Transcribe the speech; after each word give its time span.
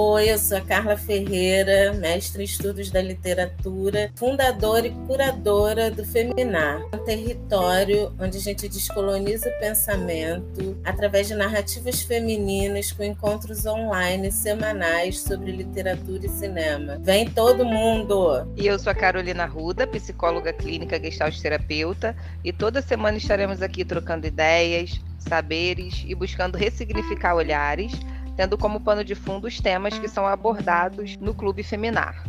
Oi, 0.00 0.30
eu 0.30 0.38
sou 0.38 0.56
a 0.56 0.60
Carla 0.60 0.96
Ferreira, 0.96 1.92
mestre 1.92 2.42
em 2.42 2.44
estudos 2.44 2.88
da 2.88 3.02
literatura, 3.02 4.12
fundadora 4.14 4.86
e 4.86 4.92
curadora 5.08 5.90
do 5.90 6.04
Feminar, 6.04 6.80
um 6.94 6.98
território 6.98 8.14
onde 8.16 8.38
a 8.38 8.40
gente 8.40 8.68
descoloniza 8.68 9.48
o 9.48 9.58
pensamento 9.58 10.80
através 10.84 11.26
de 11.26 11.34
narrativas 11.34 12.00
femininas 12.00 12.92
com 12.92 13.02
encontros 13.02 13.66
online 13.66 14.30
semanais 14.30 15.18
sobre 15.20 15.50
literatura 15.50 16.26
e 16.26 16.28
cinema. 16.28 16.96
Vem 17.00 17.28
todo 17.28 17.64
mundo! 17.64 18.48
E 18.56 18.68
eu 18.68 18.78
sou 18.78 18.92
a 18.92 18.94
Carolina 18.94 19.46
Ruda, 19.46 19.84
psicóloga 19.84 20.52
clínica 20.52 21.02
gestalt 21.02 21.36
terapeuta, 21.40 22.14
e 22.44 22.52
toda 22.52 22.80
semana 22.80 23.18
estaremos 23.18 23.62
aqui 23.62 23.84
trocando 23.84 24.28
ideias, 24.28 25.00
saberes 25.18 26.04
e 26.06 26.14
buscando 26.14 26.56
ressignificar 26.56 27.34
olhares 27.34 27.92
tendo 28.38 28.56
como 28.56 28.80
pano 28.80 29.02
de 29.02 29.16
fundo 29.16 29.48
os 29.48 29.60
temas 29.60 29.98
que 29.98 30.06
são 30.06 30.24
abordados 30.24 31.16
no 31.16 31.34
Clube 31.34 31.64
Feminar. 31.64 32.24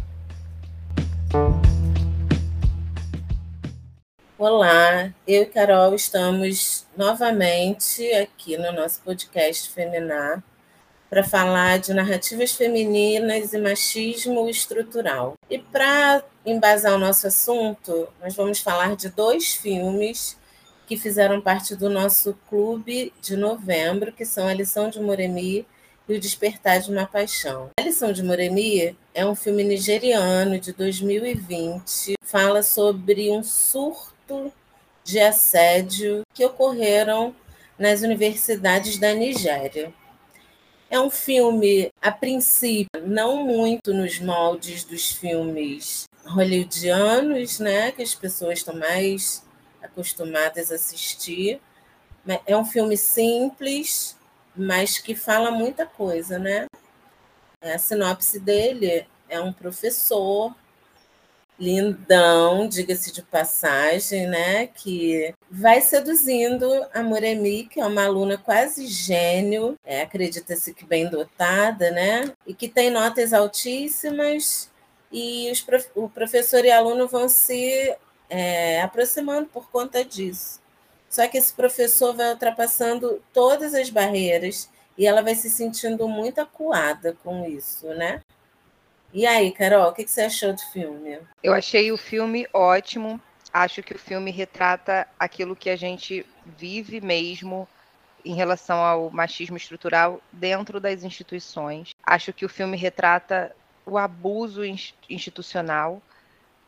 Olá, 4.35 5.13
eu 5.27 5.43
e 5.43 5.45
Carol 5.45 5.93
estamos 5.93 6.87
novamente 6.97 8.11
aqui 8.13 8.57
no 8.57 8.71
nosso 8.71 9.01
podcast 9.01 9.69
Feminar 9.69 10.43
para 11.11 11.23
falar 11.23 11.77
de 11.77 11.93
narrativas 11.93 12.53
femininas 12.53 13.53
e 13.53 13.59
machismo 13.59 14.49
estrutural. 14.49 15.35
E 15.47 15.59
para 15.59 16.23
embasar 16.43 16.95
o 16.95 16.97
nosso 16.97 17.27
assunto, 17.27 18.07
nós 18.19 18.35
vamos 18.35 18.57
falar 18.57 18.95
de 18.95 19.09
dois 19.09 19.53
filmes 19.53 20.35
que 20.87 20.97
fizeram 20.97 21.39
parte 21.39 21.75
do 21.75 21.87
nosso 21.87 22.35
clube 22.49 23.13
de 23.21 23.37
novembro, 23.37 24.11
que 24.11 24.25
são 24.25 24.47
A 24.47 24.55
Lição 24.55 24.89
de 24.89 24.99
Moremi 24.99 25.67
e 26.09 26.15
O 26.15 26.19
Despertar 26.19 26.79
de 26.81 26.91
uma 26.91 27.05
Paixão. 27.05 27.69
A 27.79 27.83
Lição 27.83 28.11
de 28.11 28.23
Moremi 28.23 28.97
é 29.13 29.23
um 29.23 29.35
filme 29.35 29.63
nigeriano 29.63 30.59
de 30.59 30.73
2020, 30.73 32.15
fala 32.23 32.63
sobre 32.63 33.29
um 33.29 33.43
surto 33.43 34.51
de 35.03 35.19
assédio 35.19 36.23
que 36.33 36.43
ocorreram 36.43 37.35
nas 37.77 38.01
universidades 38.01 38.97
da 38.97 39.13
Nigéria. 39.13 39.93
É 40.89 40.99
um 40.99 41.11
filme, 41.11 41.91
a 42.01 42.11
princípio, 42.11 42.89
não 43.05 43.45
muito 43.45 43.93
nos 43.93 44.19
moldes 44.19 44.83
dos 44.83 45.11
filmes 45.11 46.05
hollywoodianos, 46.25 47.59
né, 47.59 47.91
que 47.91 48.01
as 48.01 48.15
pessoas 48.15 48.59
estão 48.59 48.75
mais 48.75 49.43
acostumadas 49.79 50.71
a 50.71 50.75
assistir. 50.75 51.61
É 52.47 52.57
um 52.57 52.65
filme 52.65 52.97
simples, 52.97 54.17
mas 54.59 54.97
que 54.97 55.15
fala 55.15 55.51
muita 55.51 55.85
coisa, 55.85 56.37
né? 56.37 56.67
A 57.61 57.77
sinopse 57.77 58.39
dele 58.39 59.07
é 59.27 59.39
um 59.39 59.53
professor 59.53 60.53
lindão, 61.59 62.67
diga-se 62.69 63.11
de 63.11 63.21
passagem, 63.21 64.27
né? 64.27 64.67
Que 64.67 65.35
vai 65.51 65.81
seduzindo 65.81 66.67
a 66.93 67.03
Moremi, 67.03 67.65
que 67.65 67.81
é 67.81 67.85
uma 67.85 68.05
aluna 68.05 68.37
quase 68.37 68.87
gênio, 68.87 69.77
é, 69.83 70.01
acredita-se 70.01 70.73
que 70.73 70.85
bem 70.85 71.09
dotada, 71.09 71.91
né? 71.91 72.33
E 72.47 72.53
que 72.53 72.69
tem 72.69 72.89
notas 72.89 73.33
altíssimas, 73.33 74.71
e 75.11 75.51
os, 75.51 75.65
o 75.95 76.07
professor 76.09 76.63
e 76.63 76.71
aluno 76.71 77.07
vão 77.07 77.27
se 77.27 77.95
é, 78.29 78.81
aproximando 78.81 79.47
por 79.47 79.69
conta 79.69 80.05
disso. 80.05 80.61
Só 81.09 81.27
que 81.27 81.37
esse 81.37 81.51
professor 81.51 82.15
vai 82.15 82.29
ultrapassando 82.29 83.21
todas 83.33 83.73
as 83.73 83.89
barreiras 83.89 84.69
e 84.97 85.07
ela 85.07 85.21
vai 85.21 85.33
se 85.33 85.49
sentindo 85.49 86.07
muito 86.07 86.39
acuada 86.39 87.17
com 87.23 87.45
isso, 87.45 87.87
né? 87.87 88.21
E 89.11 89.25
aí, 89.25 89.51
Carol, 89.51 89.89
o 89.89 89.93
que 89.93 90.07
você 90.07 90.21
achou 90.21 90.53
do 90.53 90.61
filme? 90.71 91.19
Eu 91.41 91.53
achei 91.53 91.91
o 91.91 91.97
filme 91.97 92.47
ótimo. 92.53 93.19
Acho 93.51 93.81
que 93.81 93.95
o 93.95 93.99
filme 93.99 94.29
retrata 94.29 95.07
aquilo 95.17 95.55
que 95.55 95.71
a 95.71 95.75
gente 95.75 96.23
vive 96.45 97.01
mesmo 97.01 97.67
em 98.23 98.35
relação 98.35 98.77
ao 98.77 99.09
machismo 99.09 99.57
estrutural 99.57 100.21
dentro 100.31 100.79
das 100.79 101.03
instituições. 101.03 101.95
Acho 102.03 102.31
que 102.31 102.45
o 102.45 102.49
filme 102.49 102.77
retrata 102.77 103.55
o 103.85 103.97
abuso 103.97 104.61
institucional 105.09 106.01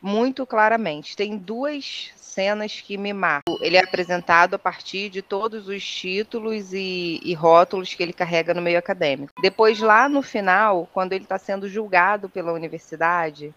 muito 0.02 0.44
claramente. 0.44 1.16
Tem 1.16 1.38
duas 1.38 2.10
cenas 2.16 2.80
que 2.80 2.98
me 2.98 3.12
marcam. 3.12 3.56
Ele 3.60 3.76
é 3.76 3.84
apresentado 3.84 4.54
a 4.54 4.58
partir 4.58 5.08
de 5.08 5.22
todos 5.22 5.68
os 5.68 5.84
títulos 5.84 6.72
e, 6.72 7.20
e 7.22 7.34
rótulos 7.34 7.94
que 7.94 8.02
ele 8.02 8.12
carrega 8.12 8.52
no 8.52 8.60
meio 8.60 8.78
acadêmico. 8.78 9.32
Depois, 9.40 9.78
lá 9.78 10.08
no 10.08 10.22
final, 10.22 10.88
quando 10.92 11.12
ele 11.12 11.24
está 11.24 11.38
sendo 11.38 11.68
julgado 11.68 12.28
pela 12.28 12.52
universidade, 12.52 13.54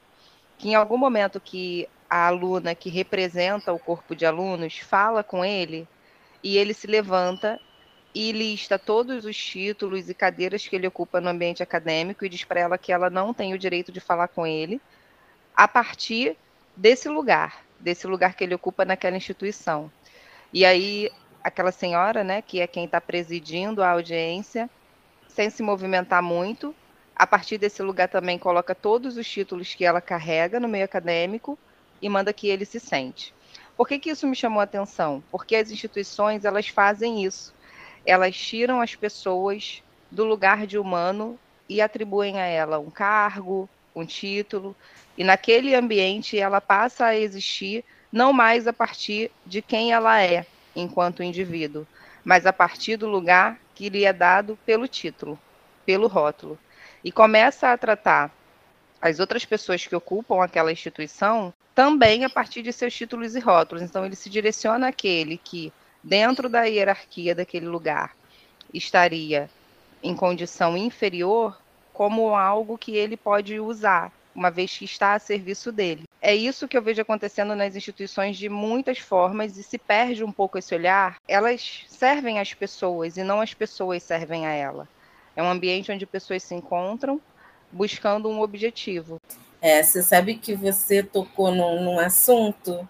que 0.57 0.69
em 0.69 0.75
algum 0.75 0.97
momento 0.97 1.39
que 1.39 1.87
a 2.09 2.27
aluna 2.27 2.75
que 2.75 2.89
representa 2.89 3.73
o 3.73 3.79
corpo 3.79 4.15
de 4.15 4.25
alunos 4.25 4.77
fala 4.77 5.23
com 5.23 5.43
ele 5.43 5.87
e 6.43 6.57
ele 6.57 6.73
se 6.73 6.85
levanta 6.85 7.59
e 8.13 8.31
lista 8.31 8.79
todos 8.79 9.25
os 9.25 9.35
títulos 9.35 10.09
e 10.09 10.13
cadeiras 10.13 10.65
que 10.65 10.75
ele 10.75 10.87
ocupa 10.87 11.19
no 11.19 11.29
ambiente 11.29 11.63
acadêmico 11.63 12.23
e 12.23 12.29
diz 12.29 12.43
para 12.43 12.61
ela 12.61 12.77
que 12.77 12.93
ela 12.93 13.09
não 13.09 13.33
tem 13.33 13.53
o 13.53 13.57
direito 13.57 13.91
de 13.91 13.99
falar 13.99 14.27
com 14.29 14.45
ele 14.45 14.79
a 15.55 15.67
partir 15.67 16.37
desse 16.75 17.07
lugar 17.07 17.65
desse 17.85 18.07
lugar 18.07 18.33
que 18.33 18.43
ele 18.43 18.55
ocupa 18.55 18.85
naquela 18.85 19.15
instituição. 19.15 19.91
E 20.51 20.65
aí, 20.65 21.11
aquela 21.43 21.71
senhora, 21.71 22.23
né, 22.23 22.41
que 22.41 22.59
é 22.59 22.67
quem 22.67 22.85
está 22.85 22.99
presidindo 22.99 23.83
a 23.83 23.91
audiência, 23.91 24.69
sem 25.27 25.49
se 25.49 25.61
movimentar 25.61 26.23
muito, 26.23 26.75
a 27.15 27.27
partir 27.27 27.57
desse 27.57 27.81
lugar 27.83 28.09
também 28.09 28.39
coloca 28.39 28.73
todos 28.73 29.17
os 29.17 29.29
títulos 29.29 29.73
que 29.75 29.85
ela 29.85 30.01
carrega 30.01 30.59
no 30.59 30.67
meio 30.67 30.85
acadêmico 30.85 31.57
e 32.01 32.09
manda 32.09 32.33
que 32.33 32.47
ele 32.47 32.65
se 32.65 32.79
sente. 32.79 33.33
Por 33.77 33.87
que, 33.87 33.99
que 33.99 34.09
isso 34.09 34.27
me 34.27 34.35
chamou 34.35 34.61
a 34.61 34.63
atenção? 34.63 35.23
Porque 35.29 35.55
as 35.55 35.69
instituições 35.69 36.43
elas 36.43 36.67
fazem 36.67 37.23
isso. 37.23 37.53
Elas 38.05 38.35
tiram 38.35 38.81
as 38.81 38.95
pessoas 38.95 39.83
do 40.09 40.23
lugar 40.23 40.65
de 40.65 40.77
humano 40.77 41.37
e 41.67 41.81
atribuem 41.81 42.39
a 42.39 42.45
ela 42.45 42.79
um 42.79 42.89
cargo, 42.89 43.69
um 43.95 44.05
título, 44.05 44.75
e 45.17 45.23
naquele 45.23 45.73
ambiente 45.73 46.37
ela 46.37 46.59
passa 46.59 47.05
a 47.05 47.15
existir 47.15 47.83
não 48.11 48.33
mais 48.33 48.67
a 48.67 48.73
partir 48.73 49.31
de 49.45 49.61
quem 49.61 49.93
ela 49.93 50.21
é 50.21 50.45
enquanto 50.75 51.23
indivíduo, 51.23 51.87
mas 52.23 52.45
a 52.45 52.53
partir 52.53 52.97
do 52.97 53.07
lugar 53.07 53.59
que 53.73 53.89
lhe 53.89 54.05
é 54.05 54.13
dado 54.13 54.57
pelo 54.65 54.87
título, 54.87 55.39
pelo 55.85 56.07
rótulo. 56.07 56.57
E 57.03 57.11
começa 57.11 57.71
a 57.71 57.77
tratar 57.77 58.31
as 59.01 59.19
outras 59.19 59.45
pessoas 59.45 59.85
que 59.85 59.95
ocupam 59.95 60.43
aquela 60.43 60.71
instituição 60.71 61.53
também 61.75 62.23
a 62.23 62.29
partir 62.29 62.61
de 62.61 62.73
seus 62.73 62.93
títulos 62.93 63.35
e 63.35 63.39
rótulos. 63.39 63.83
Então 63.83 64.05
ele 64.05 64.15
se 64.15 64.29
direciona 64.29 64.87
àquele 64.87 65.37
que, 65.37 65.71
dentro 66.03 66.49
da 66.49 66.63
hierarquia 66.63 67.35
daquele 67.35 67.67
lugar, 67.67 68.15
estaria 68.73 69.49
em 70.01 70.15
condição 70.15 70.77
inferior 70.77 71.59
como 71.95 72.35
algo 72.35 72.77
que 72.77 72.95
ele 72.95 73.15
pode 73.15 73.57
usar 73.57 74.11
uma 74.35 74.51
vez 74.51 74.77
que 74.77 74.83
está 74.83 75.13
a 75.13 75.19
serviço 75.19 75.71
dele. 75.71 76.03
É 76.21 76.35
isso 76.35 76.67
que 76.67 76.77
eu 76.77 76.81
vejo 76.81 77.01
acontecendo 77.01 77.55
nas 77.55 77.73
instituições 77.73 78.35
de 78.35 78.49
muitas 78.49 78.99
formas 78.99 79.57
e 79.57 79.63
se 79.63 79.77
perde 79.77 80.21
um 80.21 80.31
pouco 80.31 80.57
esse 80.57 80.75
olhar. 80.75 81.15
Elas 81.25 81.85
servem 81.87 82.37
às 82.37 82.53
pessoas 82.53 83.15
e 83.15 83.23
não 83.23 83.39
as 83.39 83.53
pessoas 83.53 84.03
servem 84.03 84.45
a 84.45 84.51
ela. 84.51 84.89
É 85.37 85.41
um 85.41 85.49
ambiente 85.49 85.89
onde 85.89 86.05
pessoas 86.05 86.43
se 86.43 86.53
encontram 86.53 87.19
buscando 87.71 88.27
um 88.27 88.41
objetivo. 88.41 89.17
É, 89.61 89.81
você 89.81 90.03
sabe 90.03 90.35
que 90.35 90.53
você 90.53 91.01
tocou 91.01 91.49
num, 91.49 91.81
num 91.81 91.99
assunto 91.99 92.87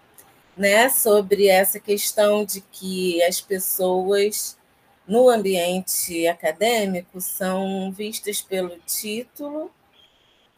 né, 0.56 0.88
sobre 0.88 1.46
essa 1.46 1.78
questão 1.78 2.44
de 2.44 2.60
que 2.60 3.22
as 3.22 3.40
pessoas 3.40 4.58
no 5.06 5.28
ambiente 5.28 6.26
acadêmico 6.26 7.20
são 7.20 7.92
vistas 7.92 8.40
pelo 8.40 8.76
título 8.86 9.70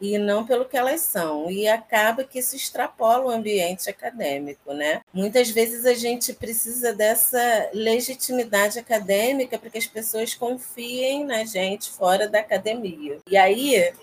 e 0.01 0.17
não 0.17 0.45
pelo 0.45 0.65
que 0.65 0.77
elas 0.77 1.01
são. 1.01 1.51
E 1.51 1.67
acaba 1.67 2.23
que 2.23 2.39
isso 2.39 2.55
extrapola 2.55 3.25
o 3.25 3.29
ambiente 3.29 3.89
acadêmico, 3.89 4.73
né? 4.73 5.01
Muitas 5.13 5.49
vezes 5.49 5.85
a 5.85 5.93
gente 5.93 6.33
precisa 6.33 6.93
dessa 6.93 7.69
legitimidade 7.73 8.79
acadêmica 8.79 9.57
para 9.57 9.69
que 9.69 9.77
as 9.77 9.87
pessoas 9.87 10.33
confiem 10.33 11.25
na 11.25 11.43
gente 11.43 11.89
fora 11.89 12.27
da 12.27 12.39
academia. 12.39 13.19
E 13.29 13.35
aí, 13.35 13.93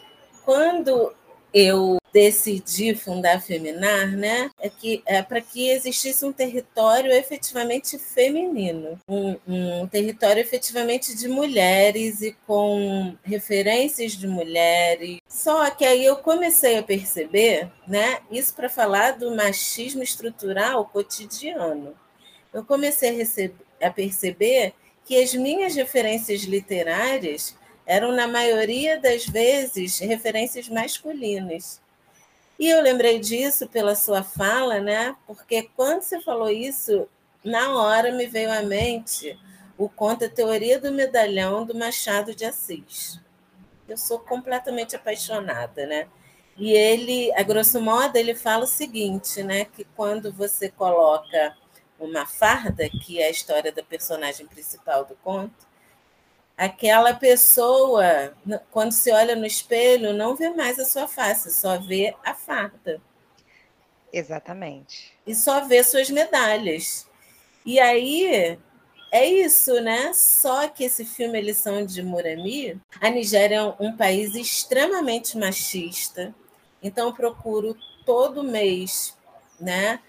quando 0.45 1.13
eu 1.59 1.97
decidi 2.13 2.95
fundar 2.95 3.37
a 3.37 3.41
Feminar, 3.41 4.09
né, 4.15 4.51
é 4.61 4.69
que 4.69 5.03
é 5.07 5.23
para 5.23 5.41
que 5.41 5.71
existisse 5.71 6.23
um 6.23 6.33
território 6.33 7.11
efetivamente 7.11 7.99
feminino, 7.99 9.01
um, 9.09 9.37
um, 9.49 9.87
território 9.87 10.39
efetivamente 10.39 11.17
de 11.17 11.29
mulheres 11.29 12.21
e 12.21 12.37
com 12.47 13.17
referências 13.25 14.13
de 14.13 14.29
mulheres. 14.29 15.19
Só 15.27 15.71
que 15.71 15.87
aí 15.87 16.05
eu 16.05 16.17
comecei 16.17 16.77
a 16.77 16.83
perceber, 16.83 17.73
né, 17.89 18.19
isso 18.31 18.55
para 18.55 18.69
falar 18.69 19.13
do 19.13 19.35
machismo 19.35 20.03
estrutural 20.03 20.85
cotidiano. 20.85 21.95
Eu 22.53 22.67
comecei 22.67 23.23
a, 23.81 23.87
a 23.87 23.91
perceber 23.91 24.75
que 25.07 25.23
as 25.23 25.33
minhas 25.33 25.75
referências 25.75 26.43
literárias 26.43 27.55
eram, 27.87 28.13
na 28.13 28.27
maioria 28.27 29.01
das 29.01 29.25
vezes, 29.27 30.01
referências 30.01 30.69
masculinas. 30.69 31.81
E 32.59 32.69
eu 32.69 32.83
lembrei 32.83 33.21
disso 33.21 33.69
pela 33.69 33.95
sua 33.95 34.23
fala, 34.23 34.81
né? 34.81 35.15
Porque 35.27 35.71
quando 35.77 36.03
você 36.03 36.21
falou 36.21 36.51
isso, 36.51 37.09
na 37.45 37.75
hora 37.81 38.11
me 38.13 38.27
veio 38.27 38.51
à 38.51 38.63
mente 38.63 39.39
o 39.79 39.89
conto 39.89 40.25
A 40.25 40.29
Teoria 40.29 40.81
do 40.81 40.91
Medalhão 40.91 41.65
do 41.65 41.75
Machado 41.75 42.35
de 42.35 42.45
Assis. 42.45 43.21
Eu 43.89 43.97
sou 43.97 44.19
completamente 44.19 44.97
apaixonada, 44.97 45.87
né? 45.87 46.09
E 46.57 46.73
ele, 46.73 47.31
a 47.35 47.43
grosso 47.43 47.81
modo, 47.81 48.17
ele 48.17 48.35
fala 48.35 48.65
o 48.65 48.67
seguinte, 48.67 49.43
né? 49.43 49.67
Que 49.67 49.85
quando 49.95 50.33
você 50.33 50.71
coloca 50.71 51.55
uma 52.01 52.27
farda, 52.27 52.89
que 52.89 53.21
é 53.21 53.27
a 53.27 53.31
história 53.31 53.71
da 53.71 53.83
personagem 53.83 54.47
principal 54.47 55.05
do 55.05 55.15
conto, 55.17 55.67
aquela 56.57 57.15
pessoa, 57.15 58.35
quando 58.71 58.93
se 58.93 59.11
olha 59.13 59.37
no 59.37 59.45
espelho, 59.45 60.13
não 60.13 60.35
vê 60.35 60.51
mais 60.51 60.79
a 60.79 60.85
sua 60.85 61.07
face, 61.07 61.53
só 61.53 61.79
vê 61.79 62.15
a 62.25 62.35
farda. 62.35 63.01
Exatamente. 64.13 65.13
E 65.27 65.35
só 65.35 65.67
vê 65.67 65.83
suas 65.83 66.09
medalhas. 66.09 67.07
E 67.65 67.79
aí 67.79 68.59
é 69.13 69.27
isso, 69.27 69.81
né? 69.81 70.13
Só 70.15 70.69
que 70.69 70.85
esse 70.85 71.05
filme, 71.05 71.41
Lição 71.41 71.85
de 71.85 72.03
Murami, 72.03 72.81
a 73.01 73.11
Nigéria 73.11 73.57
é 73.57 73.83
um 73.83 73.97
país 73.97 74.35
extremamente 74.35 75.37
machista. 75.37 76.35
Então, 76.83 77.09
eu 77.09 77.13
procuro 77.13 77.77
todo 78.05 78.43
mês, 78.43 79.17
né? 79.61 80.01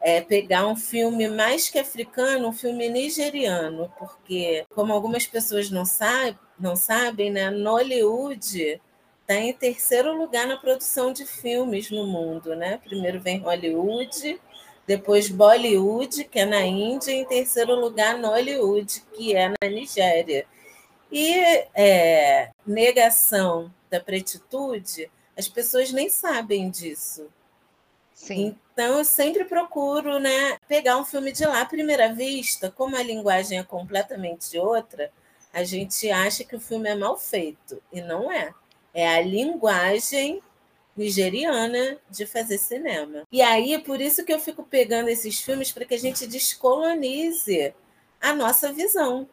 É, 0.00 0.20
pegar 0.20 0.66
um 0.66 0.76
filme 0.76 1.28
mais 1.28 1.68
que 1.68 1.78
africano, 1.78 2.48
um 2.48 2.52
filme 2.52 2.88
nigeriano, 2.88 3.92
porque, 3.98 4.64
como 4.70 4.92
algumas 4.92 5.26
pessoas 5.26 5.70
não, 5.70 5.84
sabe, 5.84 6.38
não 6.58 6.76
sabem, 6.76 7.30
né, 7.30 7.50
Nollywood 7.50 8.80
está 9.20 9.34
em 9.34 9.52
terceiro 9.52 10.16
lugar 10.16 10.46
na 10.46 10.56
produção 10.56 11.12
de 11.12 11.26
filmes 11.26 11.90
no 11.90 12.06
mundo. 12.06 12.56
Né? 12.56 12.78
Primeiro 12.78 13.20
vem 13.20 13.40
Hollywood, 13.40 14.40
depois 14.86 15.28
Bollywood, 15.28 16.24
que 16.24 16.38
é 16.38 16.46
na 16.46 16.64
Índia, 16.64 17.12
e 17.12 17.16
em 17.16 17.24
terceiro 17.26 17.74
lugar 17.74 18.16
Nollywood, 18.16 19.02
que 19.12 19.36
é 19.36 19.48
na 19.48 19.68
Nigéria. 19.68 20.46
E 21.12 21.34
é, 21.74 22.50
negação 22.66 23.72
da 23.90 24.00
pretitude, 24.00 25.10
as 25.36 25.46
pessoas 25.46 25.92
nem 25.92 26.08
sabem 26.08 26.70
disso. 26.70 27.28
Sim. 28.18 28.58
Então, 28.72 28.98
eu 28.98 29.04
sempre 29.04 29.44
procuro 29.44 30.18
né, 30.18 30.58
pegar 30.66 30.96
um 30.98 31.04
filme 31.04 31.30
de 31.30 31.44
lá 31.46 31.60
à 31.60 31.64
primeira 31.64 32.12
vista, 32.12 32.70
como 32.70 32.96
a 32.96 33.02
linguagem 33.02 33.58
é 33.58 33.62
completamente 33.62 34.58
outra, 34.58 35.10
a 35.52 35.62
gente 35.62 36.10
acha 36.10 36.42
que 36.44 36.56
o 36.56 36.60
filme 36.60 36.90
é 36.90 36.96
mal 36.96 37.16
feito, 37.16 37.80
e 37.92 38.00
não 38.02 38.30
é. 38.30 38.52
É 38.92 39.08
a 39.08 39.20
linguagem 39.22 40.42
nigeriana 40.96 41.96
de 42.10 42.26
fazer 42.26 42.58
cinema. 42.58 43.22
E 43.30 43.40
aí, 43.40 43.78
por 43.78 44.00
isso 44.00 44.24
que 44.24 44.32
eu 44.32 44.40
fico 44.40 44.64
pegando 44.64 45.08
esses 45.08 45.40
filmes 45.40 45.70
para 45.70 45.84
que 45.84 45.94
a 45.94 45.98
gente 45.98 46.26
descolonize 46.26 47.72
a 48.20 48.34
nossa 48.34 48.72
visão, 48.72 49.28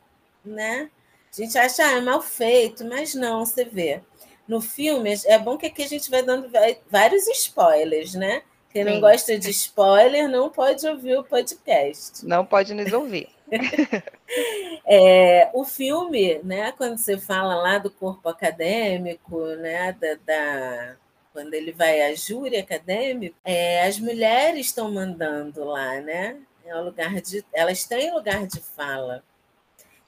né? 0.45 0.91
A 1.33 1.41
gente 1.41 1.57
acha, 1.57 1.83
ah, 1.83 1.91
é 1.93 2.01
mal 2.01 2.21
feito, 2.21 2.85
mas 2.85 3.15
não, 3.15 3.45
você 3.45 3.65
vê. 3.65 4.01
No 4.47 4.61
filme, 4.61 5.11
é 5.25 5.39
bom 5.39 5.57
que 5.57 5.65
aqui 5.65 5.81
a 5.81 5.87
gente 5.87 6.09
vai 6.11 6.21
dando 6.21 6.51
vários 6.87 7.27
spoilers, 7.27 8.13
né? 8.13 8.43
Quem 8.75 8.83
Sim. 8.83 8.91
não 8.91 8.99
gosta 8.99 9.39
de 9.39 9.49
spoiler 9.51 10.27
não 10.27 10.49
pode 10.49 10.85
ouvir 10.85 11.17
o 11.17 11.23
podcast. 11.23 12.25
Não 12.25 12.45
pode 12.45 12.73
nos 12.73 12.91
ouvir. 12.91 13.29
é, 14.85 15.49
o 15.53 15.63
filme, 15.63 16.41
né, 16.43 16.73
quando 16.73 16.97
você 16.97 17.17
fala 17.17 17.55
lá 17.55 17.77
do 17.77 17.89
corpo 17.89 18.27
acadêmico, 18.27 19.45
né, 19.55 19.93
da, 19.93 20.15
da 20.25 20.95
quando 21.31 21.53
ele 21.53 21.71
vai 21.71 22.01
à 22.01 22.13
júri 22.15 22.57
acadêmico, 22.57 23.37
é, 23.45 23.87
as 23.87 23.97
mulheres 23.97 24.65
estão 24.65 24.91
mandando 24.91 25.63
lá, 25.63 26.01
né? 26.01 26.37
É 26.65 26.75
um 26.75 26.83
lugar 26.83 27.21
de, 27.21 27.45
elas 27.53 27.85
têm 27.85 28.13
lugar 28.13 28.45
de 28.45 28.59
fala. 28.59 29.23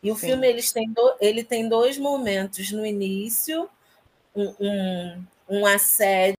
E 0.04 0.12
o 0.12 0.16
Sim. 0.18 0.28
filme 0.28 0.46
eles 0.46 0.74
têm 0.74 0.92
do, 0.92 1.16
ele 1.22 1.42
tem 1.42 1.70
dois 1.70 1.98
momentos 1.98 2.70
no 2.74 2.86
início, 2.86 3.70
um, 4.36 4.54
um, 4.60 5.24
um 5.50 5.66
assédio 5.66 6.38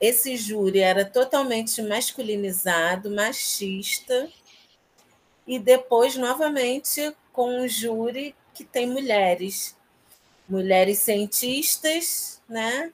esse 0.00 0.36
júri 0.36 0.80
era 0.80 1.04
totalmente 1.04 1.82
masculinizado, 1.82 3.10
machista, 3.10 4.28
e 5.46 5.58
depois, 5.58 6.16
novamente, 6.16 7.14
com 7.32 7.60
um 7.60 7.68
júri 7.68 8.34
que 8.52 8.64
tem 8.64 8.86
mulheres, 8.88 9.76
mulheres 10.48 10.98
cientistas, 10.98 12.42
né? 12.48 12.92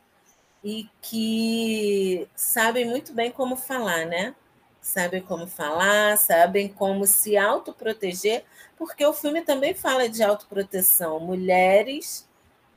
E 0.62 0.88
que 1.00 2.28
sabem 2.36 2.84
muito 2.84 3.12
bem 3.12 3.30
como 3.30 3.56
falar, 3.56 4.06
né? 4.06 4.34
Sabem 4.80 5.22
como 5.22 5.46
falar, 5.46 6.18
sabem 6.18 6.68
como 6.68 7.06
se 7.06 7.36
autoproteger, 7.36 8.44
porque 8.76 9.04
o 9.06 9.12
filme 9.12 9.42
também 9.42 9.74
fala 9.74 10.08
de 10.08 10.22
autoproteção. 10.22 11.20
Mulheres 11.20 12.28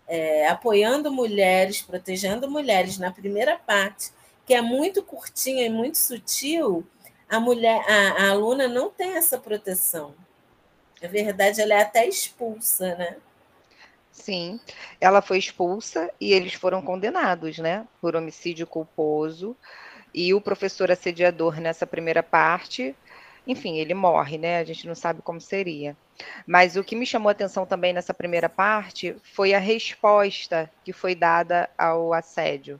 é, 0.07 0.47
apoiando 0.47 1.11
mulheres, 1.11 1.81
protegendo 1.81 2.49
mulheres 2.49 2.97
na 2.97 3.11
primeira 3.11 3.57
parte, 3.57 4.11
que 4.45 4.53
é 4.53 4.61
muito 4.61 5.01
curtinha 5.01 5.65
e 5.65 5.69
muito 5.69 5.97
sutil, 5.97 6.85
a 7.27 7.39
mulher, 7.39 7.83
a, 7.89 8.23
a 8.23 8.29
aluna 8.29 8.67
não 8.67 8.89
tem 8.89 9.15
essa 9.15 9.37
proteção. 9.37 10.13
Na 11.01 11.07
verdade, 11.07 11.61
ela 11.61 11.73
é 11.73 11.81
até 11.81 12.07
expulsa, 12.07 12.95
né? 12.95 13.17
Sim, 14.11 14.59
ela 15.01 15.21
foi 15.21 15.37
expulsa 15.37 16.09
e 16.21 16.31
eles 16.31 16.53
foram 16.53 16.81
condenados, 16.81 17.57
né, 17.57 17.85
por 17.99 18.15
homicídio 18.15 18.65
culposo. 18.65 19.55
E 20.13 20.33
o 20.33 20.39
professor 20.39 20.89
assediador 20.89 21.59
nessa 21.59 21.85
primeira 21.85 22.23
parte, 22.23 22.95
enfim, 23.47 23.77
ele 23.77 23.93
morre, 23.93 24.37
né? 24.37 24.59
A 24.59 24.63
gente 24.63 24.87
não 24.87 24.95
sabe 24.95 25.21
como 25.21 25.39
seria. 25.39 25.95
Mas 26.47 26.75
o 26.75 26.83
que 26.83 26.95
me 26.95 27.05
chamou 27.05 27.29
a 27.29 27.31
atenção 27.31 27.65
também 27.65 27.93
nessa 27.93 28.13
primeira 28.13 28.49
parte 28.49 29.15
foi 29.33 29.53
a 29.53 29.59
resposta 29.59 30.69
que 30.83 30.93
foi 30.93 31.13
dada 31.13 31.69
ao 31.77 32.13
assédio. 32.13 32.79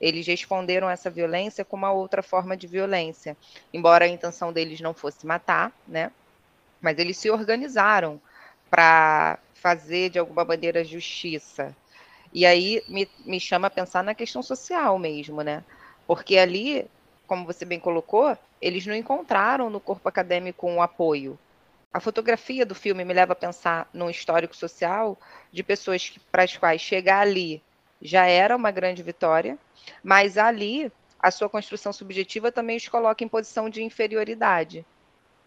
Eles 0.00 0.26
responderam 0.26 0.88
essa 0.90 1.10
violência 1.10 1.64
com 1.64 1.76
uma 1.76 1.92
outra 1.92 2.22
forma 2.22 2.56
de 2.56 2.66
violência, 2.66 3.36
embora 3.72 4.04
a 4.04 4.08
intenção 4.08 4.52
deles 4.52 4.80
não 4.80 4.92
fosse 4.92 5.26
matar, 5.26 5.72
né? 5.86 6.10
Mas 6.80 6.98
eles 6.98 7.16
se 7.16 7.30
organizaram 7.30 8.20
para 8.68 9.38
fazer 9.54 10.10
de 10.10 10.18
alguma 10.18 10.44
maneira 10.44 10.84
justiça. 10.84 11.74
E 12.32 12.44
aí 12.44 12.82
me, 12.88 13.08
me 13.24 13.40
chama 13.40 13.68
a 13.68 13.70
pensar 13.70 14.02
na 14.04 14.14
questão 14.14 14.42
social 14.42 14.98
mesmo, 14.98 15.40
né? 15.42 15.64
Porque 16.06 16.36
ali, 16.36 16.86
como 17.26 17.46
você 17.46 17.64
bem 17.64 17.80
colocou, 17.80 18.36
eles 18.60 18.86
não 18.86 18.94
encontraram 18.94 19.70
no 19.70 19.80
corpo 19.80 20.08
acadêmico 20.08 20.66
um 20.66 20.82
apoio 20.82 21.38
a 21.94 22.00
fotografia 22.00 22.66
do 22.66 22.74
filme 22.74 23.04
me 23.04 23.14
leva 23.14 23.34
a 23.34 23.36
pensar 23.36 23.88
num 23.94 24.10
histórico 24.10 24.56
social 24.56 25.16
de 25.52 25.62
pessoas 25.62 26.12
para 26.32 26.42
as 26.42 26.56
quais 26.56 26.82
chegar 26.82 27.20
ali 27.20 27.62
já 28.02 28.26
era 28.26 28.56
uma 28.56 28.72
grande 28.72 29.00
vitória, 29.00 29.56
mas 30.02 30.36
ali 30.36 30.90
a 31.20 31.30
sua 31.30 31.48
construção 31.48 31.92
subjetiva 31.92 32.50
também 32.50 32.76
os 32.76 32.88
coloca 32.88 33.22
em 33.22 33.28
posição 33.28 33.70
de 33.70 33.80
inferioridade. 33.80 34.84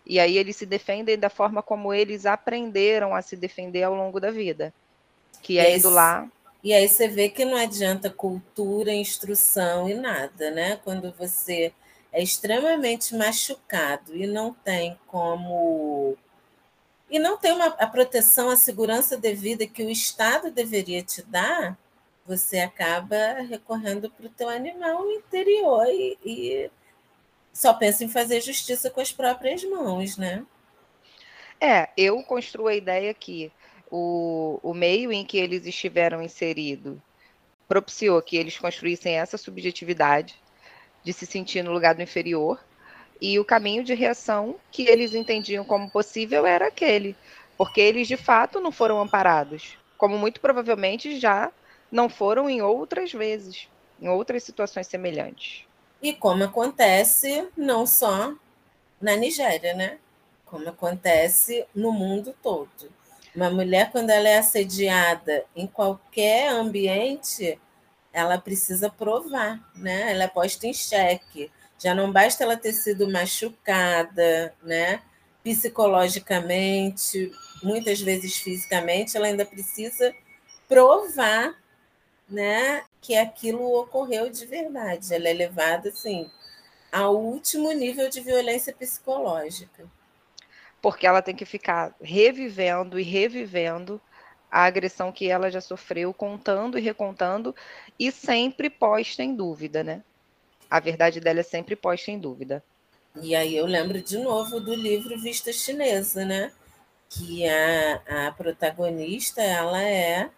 E 0.06 0.22
aí 0.22 0.38
eles 0.38 0.56
se 0.56 0.66
defendem 0.66 1.20
da 1.20 1.30
forma 1.30 1.62
como 1.62 1.94
eles 1.94 2.26
aprenderam 2.26 3.14
a 3.14 3.22
se 3.22 3.36
defender 3.36 3.84
ao 3.84 3.94
longo 3.94 4.18
da 4.18 4.32
vida, 4.32 4.74
que 5.44 5.60
é 5.60 5.76
indo 5.76 5.90
lá. 5.90 6.26
E 6.68 6.74
aí 6.74 6.90
você 6.90 7.08
vê 7.08 7.30
que 7.30 7.46
não 7.46 7.56
adianta 7.56 8.10
cultura, 8.10 8.94
instrução 8.94 9.88
e 9.88 9.94
nada, 9.94 10.52
né? 10.52 10.76
Quando 10.84 11.14
você 11.14 11.72
é 12.12 12.22
extremamente 12.22 13.16
machucado 13.16 14.14
e 14.14 14.28
não 14.28 14.54
tem 14.54 15.00
como 15.08 16.18
e 17.10 17.20
não 17.20 17.38
tem 17.38 17.54
uma, 17.54 17.68
a 17.68 17.88
proteção, 17.88 18.50
a 18.50 18.58
segurança 18.58 19.16
devida 19.16 19.66
que 19.66 19.82
o 19.82 19.90
Estado 19.90 20.52
deveria 20.52 21.02
te 21.02 21.22
dar, 21.24 21.78
você 22.26 22.60
acaba 22.60 23.16
recorrendo 23.50 24.10
para 24.10 24.26
o 24.26 24.30
teu 24.32 24.50
animal 24.50 25.10
interior 25.10 25.86
e, 25.88 26.18
e, 26.26 26.72
só 27.54 27.74
pensa 27.76 28.04
em 28.04 28.10
fazer 28.10 28.42
justiça 28.42 28.90
com 28.90 29.00
as 29.00 29.14
próprias 29.14 29.64
mãos, 29.64 30.18
né? 30.18 30.46
É, 31.62 31.88
eu 31.96 32.22
construo 32.24 32.68
a 32.68 32.76
ideia 32.76 33.14
que 33.14 33.54
o, 33.92 34.60
o 34.62 34.74
meio 34.74 35.12
em 35.12 35.26
que 35.26 35.38
eles 35.38 35.66
estiveram 35.66 36.22
inseridos 36.22 36.98
propiciou 37.68 38.22
que 38.22 38.38
eles 38.38 38.58
construíssem 38.58 39.16
essa 39.16 39.38
subjetividade 39.38 40.36
de 41.04 41.14
se 41.14 41.26
sentir 41.26 41.64
no 41.64 41.72
lugar 41.72 41.96
do 41.96 42.02
inferior 42.02 42.60
e 43.20 43.40
o 43.40 43.46
caminho 43.46 43.84
de 43.84 43.94
reação 43.94 44.56
que 44.72 44.84
eles 44.84 45.14
entendiam 45.14 45.66
como 45.66 45.90
possível 45.90 46.46
era 46.46 46.68
aquele, 46.68 47.16
porque 47.58 47.82
eles 47.82 48.08
de 48.08 48.16
fato 48.16 48.60
não 48.60 48.72
foram 48.72 49.02
amparados, 49.02 49.78
como 49.98 50.18
muito 50.18 50.40
provavelmente 50.40 51.20
já 51.20 51.52
não 51.92 52.10
foram 52.10 52.50
em 52.50 52.62
outras 52.62 53.12
vezes, 53.12 53.68
em 54.00 54.08
outras 54.08 54.44
situações 54.44 54.88
semelhantes. 54.88 55.66
E 56.02 56.14
como 56.14 56.44
acontece 56.44 57.48
não 57.58 57.88
só 57.88 58.34
na 59.02 59.16
Nigéria, 59.16 59.74
né? 59.74 59.98
Como 60.46 60.70
acontece 60.70 61.66
no 61.74 61.92
mundo 61.92 62.36
todo. 62.42 62.92
Uma 63.38 63.52
mulher, 63.52 63.92
quando 63.92 64.10
ela 64.10 64.28
é 64.28 64.40
assediada 64.40 65.46
em 65.56 65.68
qualquer 65.68 66.50
ambiente, 66.50 67.60
ela 68.12 68.40
precisa 68.40 68.90
provar, 68.90 69.64
né? 69.76 70.12
Ela 70.12 70.24
é 70.24 70.28
posta 70.28 70.66
em 70.66 70.74
xeque. 70.74 71.52
Já 71.78 71.94
não 71.94 72.12
basta 72.12 72.44
ela 72.44 72.58
ter 72.58 72.74
sido 72.74 73.08
machucada, 73.08 74.56
né? 74.64 75.04
Psicologicamente, 75.44 77.32
muitas 77.62 78.02
vezes 78.02 78.38
fisicamente, 78.38 79.16
ela 79.16 79.28
ainda 79.28 79.46
precisa 79.46 80.12
provar, 80.68 81.56
né, 82.28 82.84
que 83.00 83.16
aquilo 83.16 83.72
ocorreu 83.80 84.32
de 84.32 84.48
verdade. 84.48 85.14
Ela 85.14 85.30
é 85.30 85.34
levada 85.34 85.90
assim 85.90 86.28
ao 86.92 87.16
último 87.16 87.72
nível 87.72 88.10
de 88.10 88.20
violência 88.20 88.74
psicológica. 88.74 89.86
Porque 90.82 91.08
ela 91.08 91.22
tem 91.22 91.36
que 91.36 91.46
ficar 91.46 91.96
revivendo 92.02 93.00
e 93.00 93.04
revivendo 93.04 94.00
a 94.50 94.64
agressão 94.64 95.12
que 95.12 95.30
ela 95.30 95.52
já 95.52 95.60
sofreu, 95.60 96.14
contando 96.14 96.78
e 96.78 96.82
recontando, 96.82 97.56
e 98.00 98.12
sempre 98.12 98.70
posta 98.70 99.24
em 99.24 99.36
dúvida, 99.36 99.84
né? 99.84 100.04
A 100.70 100.80
verdade 100.80 101.20
dela 101.20 101.42
é 101.42 101.44
sempre 101.44 101.76
posta 101.76 102.12
em 102.12 102.20
dúvida. 102.20 102.64
E 103.22 103.36
aí 103.36 103.56
eu 103.56 103.66
lembro 103.66 104.02
de 104.02 104.18
novo 104.18 104.60
do 104.60 104.74
livro 104.74 105.20
Vista 105.20 105.52
Chinesa, 105.52 106.24
né? 106.24 106.52
Que 107.10 107.48
a, 107.48 108.28
a 108.28 108.32
protagonista 108.32 109.42
ela 109.42 109.82
é 109.82 110.30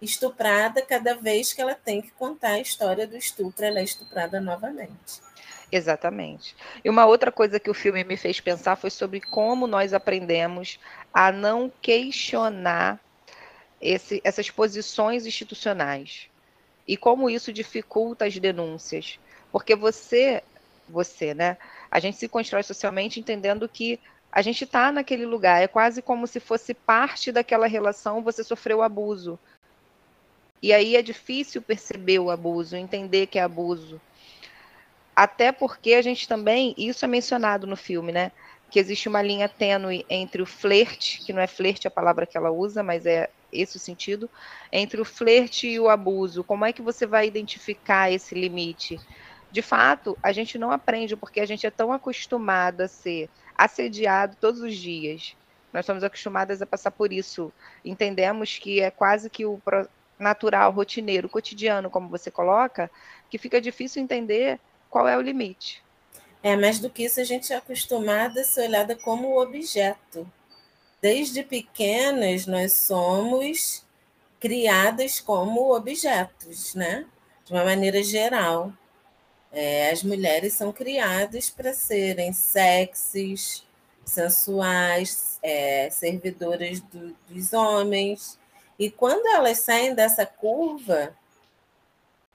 estuprada 0.00 0.82
cada 0.82 1.14
vez 1.14 1.52
que 1.52 1.60
ela 1.60 1.74
tem 1.74 2.02
que 2.02 2.10
contar 2.12 2.52
a 2.52 2.60
história 2.60 3.06
do 3.06 3.16
estupro, 3.16 3.64
ela 3.64 3.78
é 3.78 3.84
estuprada 3.84 4.40
novamente. 4.40 5.20
Exatamente. 5.72 6.54
E 6.84 6.90
uma 6.90 7.06
outra 7.06 7.32
coisa 7.32 7.58
que 7.58 7.70
o 7.70 7.74
filme 7.74 8.04
me 8.04 8.18
fez 8.18 8.38
pensar 8.38 8.76
foi 8.76 8.90
sobre 8.90 9.22
como 9.22 9.66
nós 9.66 9.94
aprendemos 9.94 10.78
a 11.14 11.32
não 11.32 11.72
questionar 11.80 13.00
esse, 13.80 14.20
essas 14.22 14.50
posições 14.50 15.24
institucionais 15.24 16.28
e 16.86 16.94
como 16.94 17.30
isso 17.30 17.50
dificulta 17.50 18.26
as 18.26 18.38
denúncias. 18.38 19.18
Porque 19.50 19.74
você, 19.74 20.42
você, 20.86 21.32
né? 21.32 21.56
A 21.90 21.98
gente 21.98 22.18
se 22.18 22.28
constrói 22.28 22.62
socialmente 22.62 23.18
entendendo 23.18 23.66
que 23.66 23.98
a 24.30 24.42
gente 24.42 24.64
está 24.64 24.92
naquele 24.92 25.24
lugar, 25.24 25.62
é 25.62 25.68
quase 25.68 26.02
como 26.02 26.26
se 26.26 26.38
fosse 26.38 26.74
parte 26.74 27.32
daquela 27.32 27.66
relação, 27.66 28.22
você 28.22 28.44
sofreu 28.44 28.82
abuso. 28.82 29.38
E 30.62 30.72
aí 30.72 30.96
é 30.96 31.02
difícil 31.02 31.62
perceber 31.62 32.18
o 32.18 32.30
abuso, 32.30 32.76
entender 32.76 33.26
que 33.26 33.38
é 33.38 33.42
abuso. 33.42 34.00
Até 35.14 35.52
porque 35.52 35.94
a 35.94 36.02
gente 36.02 36.26
também, 36.26 36.74
isso 36.76 37.04
é 37.04 37.08
mencionado 37.08 37.66
no 37.66 37.76
filme, 37.76 38.12
né? 38.12 38.32
Que 38.70 38.78
existe 38.78 39.08
uma 39.08 39.20
linha 39.20 39.48
tênue 39.48 40.06
entre 40.08 40.40
o 40.40 40.46
flerte, 40.46 41.20
que 41.24 41.32
não 41.32 41.42
é 41.42 41.46
flerte 41.46 41.86
a 41.86 41.90
palavra 41.90 42.26
que 42.26 42.36
ela 42.36 42.50
usa, 42.50 42.82
mas 42.82 43.04
é 43.04 43.28
esse 43.52 43.76
o 43.76 43.80
sentido, 43.80 44.30
entre 44.72 45.00
o 45.00 45.04
flerte 45.04 45.68
e 45.68 45.78
o 45.78 45.90
abuso. 45.90 46.42
Como 46.42 46.64
é 46.64 46.72
que 46.72 46.80
você 46.80 47.06
vai 47.06 47.26
identificar 47.26 48.10
esse 48.10 48.34
limite? 48.34 48.98
De 49.50 49.60
fato, 49.60 50.16
a 50.22 50.32
gente 50.32 50.56
não 50.56 50.70
aprende 50.70 51.14
porque 51.14 51.38
a 51.38 51.46
gente 51.46 51.66
é 51.66 51.70
tão 51.70 51.92
acostumado 51.92 52.80
a 52.80 52.88
ser 52.88 53.28
assediado 53.54 54.34
todos 54.40 54.62
os 54.62 54.74
dias. 54.74 55.36
Nós 55.70 55.84
somos 55.84 56.02
acostumadas 56.02 56.62
a 56.62 56.66
passar 56.66 56.90
por 56.90 57.12
isso. 57.12 57.52
Entendemos 57.84 58.58
que 58.58 58.80
é 58.80 58.90
quase 58.90 59.28
que 59.28 59.44
o 59.44 59.60
natural, 60.18 60.72
rotineiro, 60.72 61.28
cotidiano, 61.28 61.90
como 61.90 62.08
você 62.08 62.30
coloca, 62.30 62.90
que 63.28 63.36
fica 63.36 63.60
difícil 63.60 64.02
entender 64.02 64.58
qual 64.92 65.08
é 65.08 65.16
o 65.16 65.22
limite. 65.22 65.82
É, 66.42 66.54
mais 66.54 66.78
do 66.78 66.90
que 66.90 67.04
isso, 67.04 67.18
a 67.18 67.24
gente 67.24 67.50
é 67.50 67.56
acostumada 67.56 68.42
a 68.42 68.44
ser 68.44 68.68
olhada 68.68 68.94
como 68.94 69.40
objeto. 69.40 70.30
Desde 71.00 71.42
pequenas, 71.42 72.46
nós 72.46 72.74
somos 72.74 73.86
criadas 74.38 75.18
como 75.18 75.74
objetos, 75.74 76.74
né? 76.74 77.06
De 77.44 77.52
uma 77.52 77.64
maneira 77.64 78.02
geral. 78.02 78.70
É, 79.50 79.90
as 79.90 80.02
mulheres 80.02 80.52
são 80.52 80.70
criadas 80.72 81.48
para 81.48 81.72
serem 81.72 82.32
sexys, 82.32 83.64
sensuais, 84.04 85.38
é, 85.42 85.88
servidoras 85.90 86.80
do, 86.80 87.16
dos 87.28 87.52
homens. 87.54 88.38
E 88.78 88.90
quando 88.90 89.26
elas 89.26 89.58
saem 89.60 89.94
dessa 89.94 90.26
curva, 90.26 91.16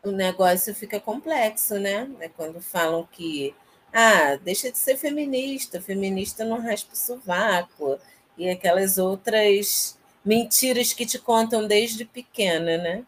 o 0.09 0.11
negócio 0.11 0.73
fica 0.73 0.99
complexo, 0.99 1.79
né? 1.79 2.09
É 2.19 2.29
quando 2.29 2.61
falam 2.61 3.07
que 3.11 3.53
ah, 3.93 4.35
deixa 4.35 4.71
de 4.71 4.77
ser 4.77 4.97
feminista, 4.97 5.81
feminista 5.81 6.45
não 6.45 6.61
raspa 6.61 6.93
o 6.93 6.97
sovaco, 6.97 7.99
e 8.37 8.49
aquelas 8.49 8.97
outras 8.97 9.97
mentiras 10.23 10.93
que 10.93 11.05
te 11.05 11.17
contam 11.17 11.65
desde 11.65 12.05
pequena, 12.05 12.77
né? 12.77 13.05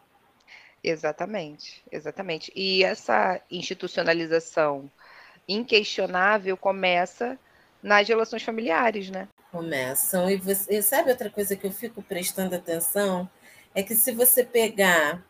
Exatamente, 0.82 1.82
exatamente. 1.92 2.50
E 2.56 2.82
essa 2.82 3.40
institucionalização 3.50 4.90
inquestionável 5.46 6.56
começa 6.56 7.38
nas 7.82 8.08
relações 8.08 8.42
familiares, 8.42 9.10
né? 9.10 9.28
Começam. 9.52 10.30
E, 10.30 10.36
você, 10.36 10.78
e 10.78 10.82
sabe 10.82 11.10
outra 11.10 11.28
coisa 11.28 11.54
que 11.54 11.66
eu 11.66 11.72
fico 11.72 12.02
prestando 12.02 12.54
atenção? 12.54 13.28
É 13.74 13.82
que 13.82 13.94
se 13.94 14.12
você 14.12 14.42
pegar 14.42 15.22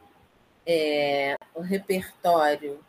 é, 0.66 1.36
o 1.54 1.60
repertório 1.60 2.80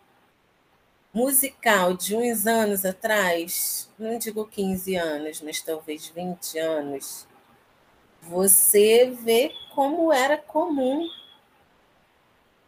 musical 1.13 1.93
de 1.93 2.15
uns 2.15 2.47
anos 2.47 2.85
atrás, 2.85 3.89
não 3.99 4.17
digo 4.17 4.45
15 4.45 4.95
anos, 4.95 5.41
mas 5.41 5.61
talvez 5.61 6.07
20 6.07 6.57
anos, 6.57 7.27
você 8.21 9.11
vê 9.23 9.53
como 9.73 10.13
era 10.13 10.37
comum 10.37 11.07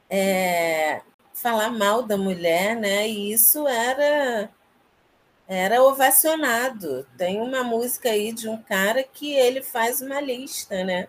é, 0.10 1.02
falar 1.34 1.70
mal 1.70 2.04
da 2.04 2.18
mulher, 2.18 2.76
né? 2.76 3.08
E 3.08 3.32
isso 3.34 3.68
era 3.68 4.50
era 5.48 5.84
ovacionado. 5.84 7.06
Tem 7.18 7.42
uma 7.42 7.64
música 7.64 8.10
aí 8.10 8.32
de 8.34 8.48
um 8.50 8.62
cara 8.62 9.04
que 9.04 9.34
ele 9.34 9.62
faz 9.62 10.02
uma 10.02 10.20
lista, 10.22 10.84
né? 10.84 11.08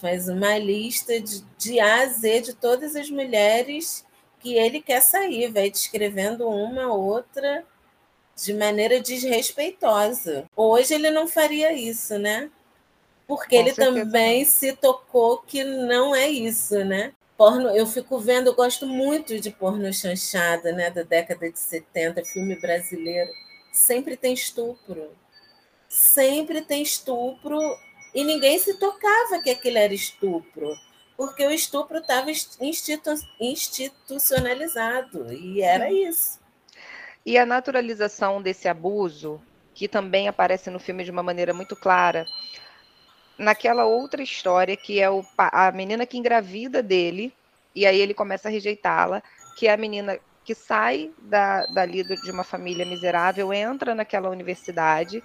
Faz 0.00 0.28
uma 0.28 0.58
lista 0.58 1.20
de, 1.20 1.42
de 1.58 1.80
A 1.80 2.02
a 2.02 2.06
Z 2.06 2.40
de 2.40 2.54
todas 2.54 2.96
as 2.96 3.08
mulheres 3.10 4.04
que 4.40 4.54
ele 4.54 4.80
quer 4.80 5.00
sair, 5.00 5.52
vai 5.52 5.70
descrevendo 5.70 6.48
uma 6.48 6.92
outra 6.92 7.64
de 8.34 8.52
maneira 8.52 9.00
desrespeitosa. 9.00 10.44
Hoje 10.56 10.94
ele 10.94 11.10
não 11.10 11.28
faria 11.28 11.72
isso, 11.72 12.18
né? 12.18 12.50
Porque 13.28 13.56
Com 13.56 13.62
ele 13.62 13.72
também 13.72 14.44
se 14.44 14.72
tocou 14.72 15.38
que 15.38 15.62
não 15.62 16.14
é 16.14 16.28
isso, 16.28 16.84
né? 16.84 17.12
porno, 17.42 17.70
eu 17.70 17.88
fico 17.88 18.20
vendo, 18.20 18.46
eu 18.46 18.54
gosto 18.54 18.86
muito 18.86 19.40
de 19.40 19.50
porno 19.50 19.92
chanchada, 19.92 20.70
né, 20.70 20.92
da 20.92 21.02
década 21.02 21.50
de 21.50 21.58
70, 21.58 22.24
filme 22.24 22.54
brasileiro. 22.54 23.32
Sempre 23.72 24.16
tem 24.16 24.32
estupro. 24.32 25.10
Sempre 25.88 26.62
tem 26.62 26.82
estupro 26.82 27.58
e 28.14 28.24
ninguém 28.24 28.58
se 28.58 28.74
tocava 28.78 29.40
que 29.42 29.50
aquilo 29.50 29.78
era 29.78 29.94
estupro, 29.94 30.76
porque 31.16 31.46
o 31.46 31.50
estupro 31.50 31.98
estava 31.98 32.30
institu 32.30 33.14
institucionalizado 33.40 35.32
e 35.32 35.62
era 35.62 35.90
isso. 35.90 36.40
E 37.24 37.38
a 37.38 37.46
naturalização 37.46 38.42
desse 38.42 38.68
abuso, 38.68 39.40
que 39.74 39.88
também 39.88 40.28
aparece 40.28 40.70
no 40.70 40.80
filme 40.80 41.04
de 41.04 41.10
uma 41.10 41.22
maneira 41.22 41.54
muito 41.54 41.76
clara, 41.76 42.26
naquela 43.38 43.84
outra 43.84 44.22
história 44.22 44.76
que 44.76 45.00
é 45.00 45.10
o, 45.10 45.24
a 45.38 45.70
menina 45.72 46.04
que 46.04 46.18
engravida 46.18 46.82
dele, 46.82 47.32
e 47.74 47.86
aí 47.86 48.00
ele 48.00 48.12
começa 48.12 48.48
a 48.48 48.50
rejeitá-la, 48.50 49.22
que 49.56 49.66
é 49.66 49.72
a 49.72 49.76
menina 49.76 50.18
que 50.44 50.54
sai 50.54 51.12
da, 51.18 51.64
dali 51.66 52.02
de 52.02 52.30
uma 52.30 52.44
família 52.44 52.84
miserável, 52.84 53.52
entra 53.52 53.94
naquela 53.94 54.28
universidade, 54.28 55.22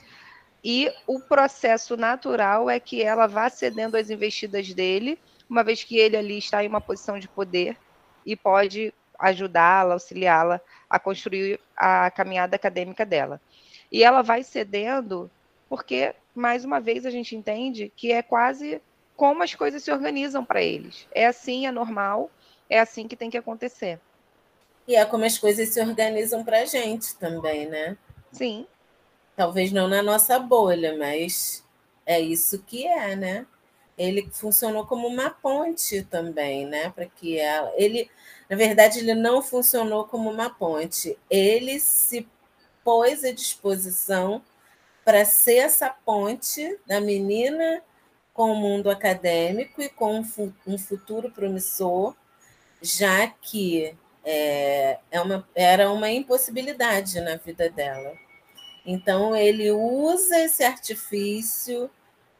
e 0.63 0.91
o 1.05 1.19
processo 1.19 1.95
natural 1.95 2.69
é 2.69 2.79
que 2.79 3.01
ela 3.01 3.27
vá 3.27 3.49
cedendo 3.49 3.95
às 3.95 4.09
investidas 4.09 4.73
dele, 4.73 5.19
uma 5.49 5.63
vez 5.63 5.83
que 5.83 5.97
ele 5.97 6.17
ali 6.17 6.37
está 6.37 6.63
em 6.63 6.67
uma 6.67 6.81
posição 6.81 7.19
de 7.19 7.27
poder 7.27 7.77
e 8.25 8.35
pode 8.35 8.93
ajudá-la, 9.17 9.93
auxiliá-la 9.93 10.59
a 10.89 10.99
construir 10.99 11.59
a 11.75 12.11
caminhada 12.11 12.55
acadêmica 12.55 13.05
dela. 13.05 13.41
E 13.91 14.03
ela 14.03 14.21
vai 14.21 14.43
cedendo 14.43 15.31
porque 15.69 16.13
mais 16.35 16.63
uma 16.63 16.79
vez 16.79 17.05
a 17.05 17.09
gente 17.09 17.35
entende 17.35 17.91
que 17.95 18.11
é 18.11 18.21
quase 18.21 18.81
como 19.15 19.43
as 19.43 19.55
coisas 19.55 19.83
se 19.83 19.91
organizam 19.91 20.45
para 20.45 20.61
eles. 20.61 21.07
É 21.11 21.25
assim, 21.25 21.65
é 21.65 21.71
normal, 21.71 22.29
é 22.69 22.79
assim 22.79 23.07
que 23.07 23.15
tem 23.15 23.29
que 23.29 23.37
acontecer. 23.37 23.99
E 24.87 24.95
é 24.95 25.03
como 25.03 25.25
as 25.25 25.37
coisas 25.37 25.69
se 25.69 25.81
organizam 25.81 26.43
para 26.43 26.61
a 26.61 26.65
gente 26.65 27.15
também, 27.15 27.67
né? 27.67 27.97
Sim. 28.31 28.65
Talvez 29.37 29.71
não 29.71 29.87
na 29.87 30.01
nossa 30.01 30.39
bolha, 30.39 30.97
mas 30.97 31.63
é 32.07 32.19
isso 32.19 32.57
que 32.63 32.87
é, 32.87 33.15
né? 33.15 33.45
Ele 33.95 34.27
funcionou 34.31 34.87
como 34.87 35.07
uma 35.07 35.29
ponte 35.29 36.01
também, 36.03 36.65
né? 36.65 36.89
Para 36.89 37.05
que 37.05 37.37
ela. 37.37 37.71
Ele, 37.77 38.09
na 38.49 38.57
verdade, 38.57 38.99
ele 38.99 39.13
não 39.13 39.43
funcionou 39.43 40.05
como 40.05 40.29
uma 40.31 40.49
ponte. 40.49 41.17
Ele 41.29 41.79
se 41.79 42.27
pôs 42.83 43.23
à 43.23 43.31
disposição 43.31 44.41
para 45.05 45.23
ser 45.23 45.57
essa 45.57 45.89
ponte 45.89 46.79
da 46.87 46.99
menina 46.99 47.83
com 48.33 48.51
o 48.51 48.55
mundo 48.55 48.89
acadêmico 48.89 49.81
e 49.83 49.89
com 49.89 50.23
um 50.65 50.77
futuro 50.79 51.31
promissor, 51.31 52.15
já 52.81 53.27
que 53.27 53.95
é, 54.25 54.99
é 55.11 55.21
uma, 55.21 55.47
era 55.55 55.91
uma 55.91 56.09
impossibilidade 56.09 57.21
na 57.21 57.35
vida 57.35 57.69
dela. 57.69 58.26
Então, 58.87 59.35
ele 59.35 59.69
usa 59.69 60.39
esse 60.39 60.63
artifício 60.63 61.89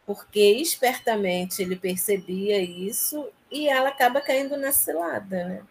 porque 0.06 0.40
espertamente 0.40 1.62
ele 1.62 1.76
percebia 1.76 2.62
isso 2.62 3.28
e 3.52 3.68
ela 3.68 3.90
acaba 3.90 4.22
caindo 4.22 4.56
na 4.56 4.72
cilada, 4.72 5.44
né? 5.44 5.62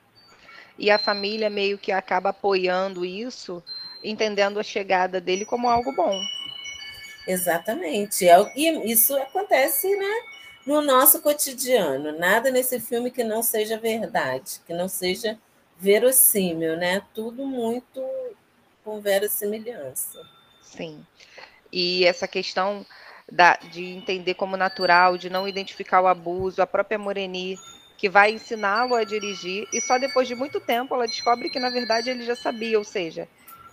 E 0.79 0.91
a 0.91 0.99
família 0.99 1.49
meio 1.49 1.79
que 1.79 1.91
acaba 1.91 2.29
apoiando 2.29 3.07
isso, 3.07 3.65
entendendo 4.05 4.61
a 4.61 4.63
chegada 4.63 5.19
dele 5.19 5.47
como 5.47 5.71
algo 5.71 5.91
bom. 5.97 6.21
Exatamente. 7.27 8.29
É 8.29 8.37
e 8.55 8.93
isso 8.93 9.17
acontece, 9.17 9.89
né? 9.97 10.15
No 10.67 10.83
nosso 10.83 11.23
cotidiano. 11.23 12.19
Nada 12.19 12.51
nesse 12.51 12.79
filme 12.79 13.11
que 13.11 13.25
não 13.25 13.43
seja 13.43 13.79
verdade, 13.79 14.61
que 14.67 14.75
não 14.75 14.89
seja 14.89 15.39
verossímil, 15.79 16.77
né? 16.77 17.01
Tudo 17.15 17.47
muito 17.47 18.05
com 18.85 19.01
verossimilhança. 19.01 20.36
Sim. 20.67 21.05
E 21.73 22.05
essa 22.05 22.27
questão 22.27 22.85
da, 23.31 23.57
de 23.57 23.85
entender 23.85 24.35
como 24.35 24.57
natural, 24.57 25.17
de 25.19 25.31
não 25.31 25.49
identificar 25.49 26.01
o 26.01 26.07
abuso, 26.07 26.63
a 26.63 26.67
própria 26.67 26.99
Moreni, 26.99 27.59
que 27.97 28.09
vai 28.09 28.33
ensiná-lo 28.33 28.95
a 28.95 29.05
dirigir, 29.05 29.67
e 29.73 29.81
só 29.81 29.99
depois 29.99 30.29
de 30.29 30.35
muito 30.35 30.61
tempo 30.61 30.95
ela 30.95 31.07
descobre 31.07 31.49
que, 31.49 31.59
na 31.59 31.71
verdade, 31.71 32.11
ele 32.11 32.25
já 32.25 32.37
sabia, 32.37 32.79
ou 32.79 32.85
seja, 32.85 33.29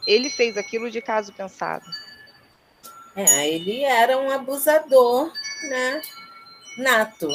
ele 0.07 0.29
fez 0.29 0.57
aquilo 0.57 0.89
de 0.89 1.01
caso 1.01 1.33
pensado. 1.33 1.85
É, 3.15 3.50
ele 3.50 3.83
era 3.83 4.17
um 4.17 4.31
abusador, 4.31 5.31
né? 5.69 6.01
Nato. 6.77 7.29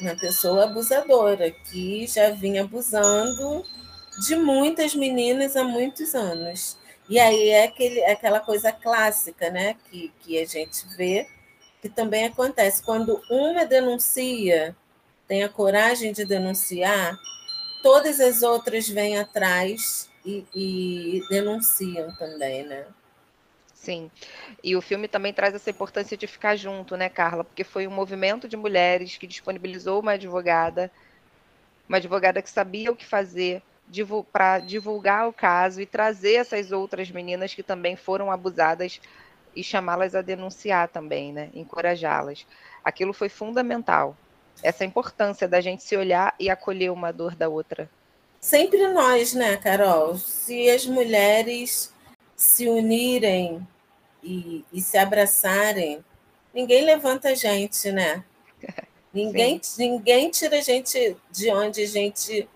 Uma 0.00 0.16
pessoa 0.16 0.64
abusadora 0.64 1.50
que 1.50 2.06
já 2.06 2.30
vinha 2.30 2.62
abusando 2.62 3.64
de 4.26 4.34
muitas 4.36 4.94
meninas 4.94 5.56
há 5.56 5.62
muitos 5.62 6.14
anos. 6.14 6.76
E 7.08 7.18
aí 7.18 7.48
é 7.48 7.64
aquele, 7.64 8.04
aquela 8.04 8.40
coisa 8.40 8.70
clássica, 8.70 9.50
né? 9.50 9.76
Que, 9.90 10.12
que 10.20 10.38
a 10.38 10.44
gente 10.44 10.86
vê, 10.96 11.26
que 11.80 11.88
também 11.88 12.26
acontece. 12.26 12.82
Quando 12.82 13.22
uma 13.30 13.64
denuncia, 13.64 14.76
tem 15.26 15.42
a 15.42 15.48
coragem 15.48 16.12
de 16.12 16.24
denunciar, 16.24 17.18
todas 17.82 18.20
as 18.20 18.42
outras 18.42 18.88
vêm 18.88 19.18
atrás 19.18 20.08
e, 20.24 20.44
e 20.54 21.22
denunciam 21.30 22.14
também, 22.16 22.64
né? 22.64 22.84
Sim. 23.72 24.10
E 24.62 24.76
o 24.76 24.82
filme 24.82 25.08
também 25.08 25.32
traz 25.32 25.54
essa 25.54 25.70
importância 25.70 26.16
de 26.16 26.26
ficar 26.26 26.56
junto, 26.56 26.96
né, 26.96 27.08
Carla? 27.08 27.44
Porque 27.44 27.64
foi 27.64 27.86
um 27.86 27.90
movimento 27.90 28.48
de 28.48 28.56
mulheres 28.56 29.16
que 29.16 29.26
disponibilizou 29.26 30.00
uma 30.00 30.12
advogada, 30.12 30.90
uma 31.88 31.96
advogada 31.96 32.42
que 32.42 32.50
sabia 32.50 32.90
o 32.90 32.96
que 32.96 33.06
fazer, 33.06 33.62
para 34.32 34.58
divulgar 34.58 35.28
o 35.28 35.32
caso 35.32 35.80
e 35.80 35.86
trazer 35.86 36.34
essas 36.34 36.72
outras 36.72 37.10
meninas 37.10 37.54
que 37.54 37.62
também 37.62 37.96
foram 37.96 38.30
abusadas 38.30 39.00
e 39.54 39.62
chamá-las 39.62 40.14
a 40.14 40.22
denunciar 40.22 40.88
também, 40.88 41.32
né? 41.32 41.50
Encorajá-las. 41.54 42.46
Aquilo 42.84 43.12
foi 43.12 43.28
fundamental. 43.28 44.16
Essa 44.62 44.84
importância 44.84 45.48
da 45.48 45.60
gente 45.60 45.82
se 45.82 45.96
olhar 45.96 46.34
e 46.38 46.50
acolher 46.50 46.90
uma 46.90 47.12
dor 47.12 47.34
da 47.34 47.48
outra. 47.48 47.88
Sempre 48.40 48.86
nós, 48.88 49.34
né, 49.34 49.56
Carol? 49.56 50.16
Se 50.16 50.68
as 50.70 50.86
mulheres 50.86 51.92
se 52.36 52.68
unirem 52.68 53.66
e, 54.22 54.64
e 54.72 54.80
se 54.80 54.96
abraçarem, 54.96 56.04
ninguém 56.54 56.84
levanta 56.84 57.30
a 57.30 57.34
gente, 57.34 57.90
né? 57.90 58.24
Ninguém, 59.10 59.58
ninguém 59.78 60.30
tira 60.30 60.58
a 60.58 60.60
gente 60.60 61.16
de 61.30 61.50
onde 61.50 61.82
a 61.82 61.86
gente 61.86 62.46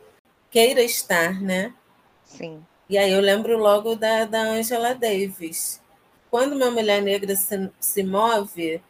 queira 0.53 0.83
estar, 0.83 1.41
né? 1.41 1.73
Sim. 2.25 2.63
E 2.89 2.99
aí 2.99 3.11
eu 3.11 3.21
lembro 3.21 3.57
logo 3.57 3.97
da, 3.97 4.27
da 4.27 4.43
Angela 4.43 4.95
Davis. 4.95 5.81
Quando 6.31 6.55
uma 6.55 6.71
mulher 6.71 7.01
negra 7.01 7.35
se, 7.35 7.71
se 7.81 8.03
move, 8.03 8.81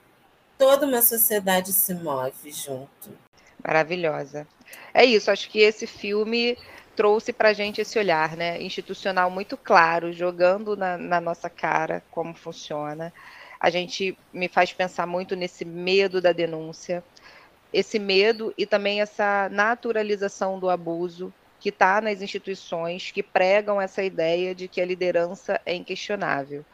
toda 0.58 0.86
uma 0.86 1.00
sociedade 1.00 1.72
se 1.72 1.94
move 1.94 2.50
junto. 2.50 3.16
Maravilhosa. 3.64 4.46
É 4.92 5.04
isso, 5.04 5.30
acho 5.30 5.48
que 5.48 5.60
esse 5.60 5.86
filme 5.86 6.58
trouxe 6.96 7.32
para 7.32 7.50
a 7.50 7.52
gente 7.52 7.80
esse 7.80 7.98
olhar 7.98 8.36
né, 8.36 8.60
institucional 8.60 9.30
muito 9.30 9.56
claro, 9.56 10.12
jogando 10.12 10.76
na, 10.76 10.98
na 10.98 11.20
nossa 11.20 11.48
cara 11.48 12.02
como 12.10 12.34
funciona. 12.34 13.12
A 13.60 13.70
gente 13.70 14.18
me 14.32 14.48
faz 14.48 14.72
pensar 14.72 15.06
muito 15.06 15.36
nesse 15.36 15.64
medo 15.64 16.20
da 16.20 16.32
denúncia, 16.32 17.04
esse 17.72 18.00
medo 18.00 18.52
e 18.58 18.66
também 18.66 19.00
essa 19.00 19.48
naturalização 19.48 20.58
do 20.58 20.68
abuso 20.68 21.32
que 21.62 21.68
está 21.68 22.00
nas 22.00 22.20
instituições 22.20 23.12
que 23.12 23.22
pregam 23.22 23.80
essa 23.80 24.02
ideia 24.02 24.52
de 24.52 24.66
que 24.66 24.80
a 24.80 24.84
liderança 24.84 25.60
é 25.64 25.72
inquestionável. 25.72 26.64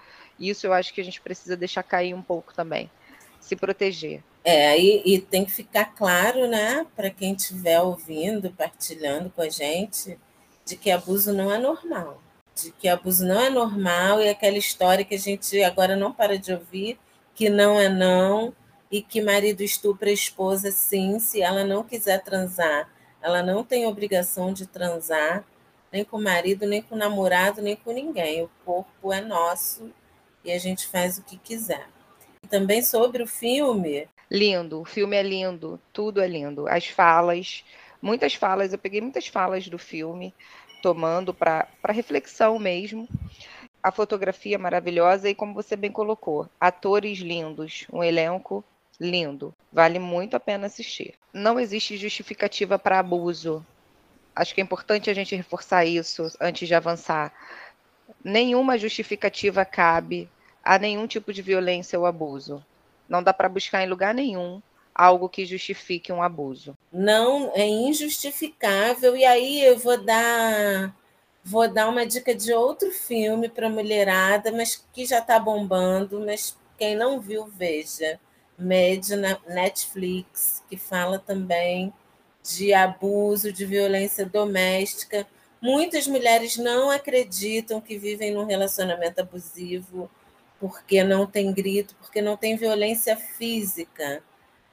Isso 0.40 0.66
eu 0.66 0.72
acho 0.72 0.94
que 0.94 1.00
a 1.02 1.04
gente 1.04 1.20
precisa 1.20 1.54
deixar 1.58 1.82
cair 1.82 2.14
um 2.14 2.22
pouco 2.22 2.54
também, 2.54 2.90
se 3.38 3.54
proteger. 3.54 4.22
É, 4.42 4.80
e, 4.80 5.02
e 5.04 5.20
tem 5.20 5.44
que 5.44 5.52
ficar 5.52 5.94
claro, 5.94 6.48
né, 6.48 6.86
para 6.96 7.10
quem 7.10 7.34
estiver 7.34 7.78
ouvindo, 7.82 8.50
partilhando 8.50 9.28
com 9.28 9.42
a 9.42 9.50
gente, 9.50 10.18
de 10.64 10.74
que 10.74 10.90
abuso 10.90 11.34
não 11.34 11.52
é 11.52 11.58
normal. 11.58 12.22
De 12.54 12.72
que 12.72 12.88
abuso 12.88 13.26
não 13.26 13.38
é 13.38 13.50
normal 13.50 14.22
e 14.22 14.30
aquela 14.30 14.56
história 14.56 15.04
que 15.04 15.16
a 15.16 15.18
gente 15.18 15.62
agora 15.62 15.96
não 15.96 16.14
para 16.14 16.38
de 16.38 16.50
ouvir, 16.50 16.98
que 17.34 17.50
não 17.50 17.78
é 17.78 17.90
não, 17.90 18.54
e 18.90 19.02
que 19.02 19.20
marido 19.20 19.62
estupra 19.62 20.08
a 20.08 20.14
esposa 20.14 20.70
sim, 20.70 21.18
se 21.18 21.42
ela 21.42 21.62
não 21.62 21.84
quiser 21.84 22.24
transar 22.24 22.88
ela 23.22 23.42
não 23.42 23.64
tem 23.64 23.86
obrigação 23.86 24.52
de 24.52 24.66
transar, 24.66 25.44
nem 25.92 26.04
com 26.04 26.16
o 26.16 26.22
marido, 26.22 26.66
nem 26.66 26.82
com 26.82 26.94
o 26.94 26.98
namorado, 26.98 27.62
nem 27.62 27.76
com 27.76 27.92
ninguém. 27.92 28.42
O 28.42 28.50
corpo 28.64 29.12
é 29.12 29.20
nosso 29.20 29.90
e 30.44 30.52
a 30.52 30.58
gente 30.58 30.86
faz 30.86 31.18
o 31.18 31.22
que 31.22 31.36
quiser. 31.36 31.88
E 32.42 32.48
também 32.48 32.82
sobre 32.82 33.22
o 33.22 33.26
filme. 33.26 34.08
Lindo, 34.30 34.80
o 34.80 34.84
filme 34.84 35.16
é 35.16 35.22
lindo, 35.22 35.80
tudo 35.92 36.20
é 36.20 36.26
lindo. 36.26 36.68
As 36.68 36.86
falas, 36.86 37.64
muitas 38.00 38.34
falas, 38.34 38.72
eu 38.72 38.78
peguei 38.78 39.00
muitas 39.00 39.26
falas 39.26 39.66
do 39.68 39.78
filme, 39.78 40.34
tomando 40.82 41.32
para 41.32 41.66
reflexão 41.88 42.58
mesmo. 42.58 43.08
A 43.82 43.90
fotografia 43.90 44.58
maravilhosa 44.58 45.30
e, 45.30 45.34
como 45.34 45.54
você 45.54 45.76
bem 45.76 45.90
colocou, 45.90 46.48
atores 46.60 47.18
lindos, 47.18 47.86
um 47.92 48.02
elenco 48.02 48.62
lindo. 48.98 49.54
Vale 49.72 49.98
muito 49.98 50.34
a 50.34 50.40
pena 50.40 50.66
assistir. 50.66 51.14
Não 51.32 51.58
existe 51.60 51.96
justificativa 51.96 52.78
para 52.78 52.98
abuso. 52.98 53.64
Acho 54.34 54.54
que 54.54 54.60
é 54.60 54.64
importante 54.64 55.10
a 55.10 55.14
gente 55.14 55.36
reforçar 55.36 55.84
isso 55.84 56.30
antes 56.40 56.66
de 56.66 56.74
avançar. 56.74 57.32
Nenhuma 58.24 58.78
justificativa 58.78 59.64
cabe 59.64 60.28
a 60.64 60.78
nenhum 60.78 61.06
tipo 61.06 61.32
de 61.32 61.42
violência 61.42 61.98
ou 61.98 62.06
abuso. 62.06 62.64
Não 63.08 63.22
dá 63.22 63.32
para 63.32 63.48
buscar 63.48 63.82
em 63.82 63.88
lugar 63.88 64.14
nenhum 64.14 64.60
algo 64.94 65.28
que 65.28 65.46
justifique 65.46 66.12
um 66.12 66.22
abuso. 66.22 66.76
Não, 66.92 67.52
é 67.54 67.66
injustificável. 67.66 69.16
E 69.16 69.24
aí 69.24 69.62
eu 69.62 69.78
vou 69.78 70.02
dar 70.02 70.94
vou 71.44 71.66
dar 71.66 71.88
uma 71.88 72.04
dica 72.04 72.34
de 72.34 72.52
outro 72.52 72.90
filme 72.90 73.48
para 73.48 73.70
mulherada, 73.70 74.52
mas 74.52 74.84
que 74.92 75.06
já 75.06 75.20
está 75.20 75.38
bombando, 75.38 76.20
mas 76.20 76.54
quem 76.76 76.94
não 76.94 77.20
viu, 77.20 77.46
veja 77.46 78.20
média 78.58 79.16
na 79.16 79.38
Netflix, 79.46 80.62
que 80.68 80.76
fala 80.76 81.18
também 81.18 81.92
de 82.42 82.72
abuso, 82.72 83.52
de 83.52 83.64
violência 83.64 84.26
doméstica. 84.26 85.26
Muitas 85.60 86.06
mulheres 86.06 86.56
não 86.56 86.90
acreditam 86.90 87.80
que 87.80 87.98
vivem 87.98 88.32
num 88.32 88.44
relacionamento 88.44 89.20
abusivo 89.20 90.10
porque 90.58 91.04
não 91.04 91.26
tem 91.26 91.52
grito, 91.52 91.94
porque 92.00 92.20
não 92.20 92.36
tem 92.36 92.56
violência 92.56 93.16
física. 93.16 94.22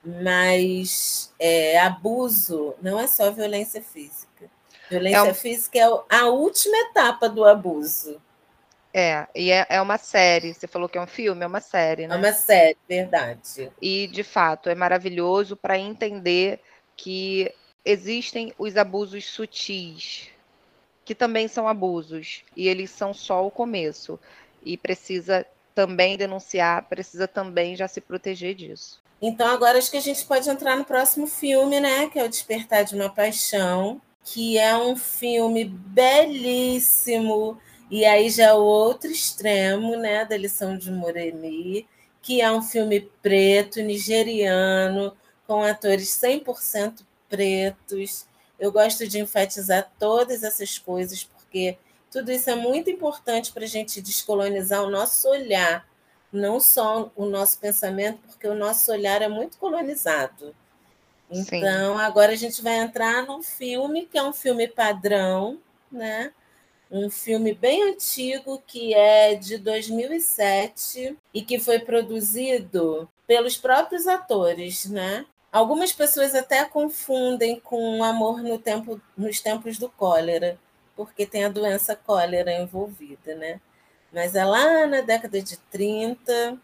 Mas 0.04 1.34
é, 1.39 1.80
abuso 1.80 2.76
não 2.82 3.00
é 3.00 3.08
só 3.08 3.32
violência 3.32 3.82
física. 3.82 4.50
Violência 4.89 5.17
é 5.17 5.24
um... 5.24 5.34
física 5.34 5.80
é 5.80 6.15
a 6.15 6.28
última 6.28 6.78
etapa 6.78 7.28
do 7.28 7.43
abuso. 7.43 8.21
É, 8.97 9.27
e 9.36 9.51
é, 9.51 9.65
é 9.67 9.81
uma 9.81 9.97
série. 9.97 10.53
Você 10.53 10.67
falou 10.67 10.88
que 10.88 10.97
é 10.97 11.01
um 11.01 11.08
filme, 11.08 11.43
é 11.43 11.47
uma 11.47 11.60
série, 11.60 12.08
né? 12.08 12.15
É 12.15 12.17
uma 12.17 12.31
série, 12.31 12.77
verdade. 12.88 13.69
E, 13.81 14.08
de 14.08 14.23
fato, 14.23 14.69
é 14.69 14.75
maravilhoso 14.75 15.58
para 15.58 15.77
entender 15.77 16.62
que 16.95 17.53
existem 17.84 18.53
os 18.58 18.77
abusos 18.77 19.25
sutis, 19.25 20.29
que 21.03 21.13
também 21.13 21.49
são 21.49 21.67
abusos, 21.67 22.45
e 22.55 22.69
eles 22.69 22.89
são 22.89 23.13
só 23.13 23.45
o 23.45 23.51
começo. 23.51 24.17
E 24.63 24.77
precisa 24.77 25.45
também 25.75 26.15
denunciar, 26.15 26.88
precisa 26.88 27.27
também 27.27 27.75
já 27.75 27.89
se 27.89 27.99
proteger 27.99 28.55
disso. 28.55 29.03
Então, 29.21 29.47
agora 29.47 29.77
acho 29.77 29.91
que 29.91 29.97
a 29.97 30.01
gente 30.01 30.23
pode 30.23 30.49
entrar 30.49 30.77
no 30.77 30.86
próximo 30.86 31.27
filme, 31.27 31.81
né? 31.81 32.08
Que 32.08 32.17
é 32.17 32.23
O 32.23 32.29
Despertar 32.29 32.86
de 32.86 32.95
uma 32.95 33.10
Paixão, 33.10 34.01
que 34.23 34.58
é 34.58 34.77
um 34.77 34.95
filme 34.95 35.65
belíssimo 35.65 37.60
e 37.89 38.04
aí 38.06 38.30
já 38.30 38.56
o 38.56 38.63
outro 38.63 39.12
extremo, 39.12 39.95
né, 39.95 40.26
da 40.26 40.36
lição 40.36 40.78
de 40.78 40.91
Moremi, 40.91 41.88
que 42.21 42.41
é 42.41 42.52
um 42.52 42.62
filme 42.62 43.02
preto, 43.21 43.82
nigeriano, 43.82 45.15
com 45.45 45.63
atores 45.63 46.10
100% 46.10 47.06
pretos. 47.30 48.26
Eu 48.60 48.71
gosto 48.71 49.08
de 49.08 49.19
enfatizar 49.19 49.91
todas 50.00 50.43
essas 50.43 50.78
coisas, 50.80 51.24
porque 51.24 51.78
tudo 52.12 52.32
isso 52.32 52.50
é 52.50 52.56
muito 52.56 52.89
importante 52.89 53.52
para 53.52 53.65
a 53.65 53.67
gente 53.67 54.02
descolonizar 54.02 54.84
o 54.84 54.89
nosso 54.89 55.30
olhar, 55.30 55.88
não 56.32 56.60
só 56.60 57.12
o 57.15 57.26
nosso 57.26 57.60
pensamento, 57.60 58.19
porque 58.28 58.48
o 58.48 58.56
nosso 58.56 58.91
olhar 58.91 59.21
é 59.21 59.28
muito 59.28 59.58
colonizado. 59.58 60.56
Então, 61.30 61.98
Sim. 61.98 62.02
agora 62.02 62.32
a 62.32 62.36
gente 62.36 62.62
vai 62.62 62.78
entrar 62.78 63.24
num 63.26 63.43
filme 63.43 64.06
que 64.06 64.17
é 64.17 64.24
um 64.24 64.34
filme 64.34 64.67
padrão, 64.67 65.60
né? 65.91 66.32
Um 66.89 67.10
filme 67.10 67.54
bem 67.54 67.91
antigo 67.91 68.62
que 68.65 68.93
é 68.93 69.36
de 69.36 69.58
2007 69.58 71.17
e 71.34 71.41
que 71.41 71.60
foi 71.60 71.80
produzido 71.80 73.10
pelos 73.28 73.58
próprios 73.58 74.08
atores, 74.08 74.86
né? 74.86 75.26
Algumas 75.52 75.91
pessoas 75.91 76.36
até 76.36 76.63
confundem 76.65 77.60
com 77.60 78.04
Amor 78.04 78.43
no 78.43 78.58
tempo, 78.60 79.02
nos 79.17 79.39
tempos 79.39 79.78
do 79.78 79.89
cólera, 79.89 80.60
porque 80.95 81.26
tem 81.26 81.45
a 81.45 81.50
doença 81.50 81.95
cólera 81.95 82.52
envolvida, 82.54 83.36
né? 83.36 83.60
Mas 84.13 84.36
é 84.36 84.45
lá 84.45 84.86
na 84.86 85.02
década 85.02 85.41
de 85.41 85.58
30, 85.58 86.58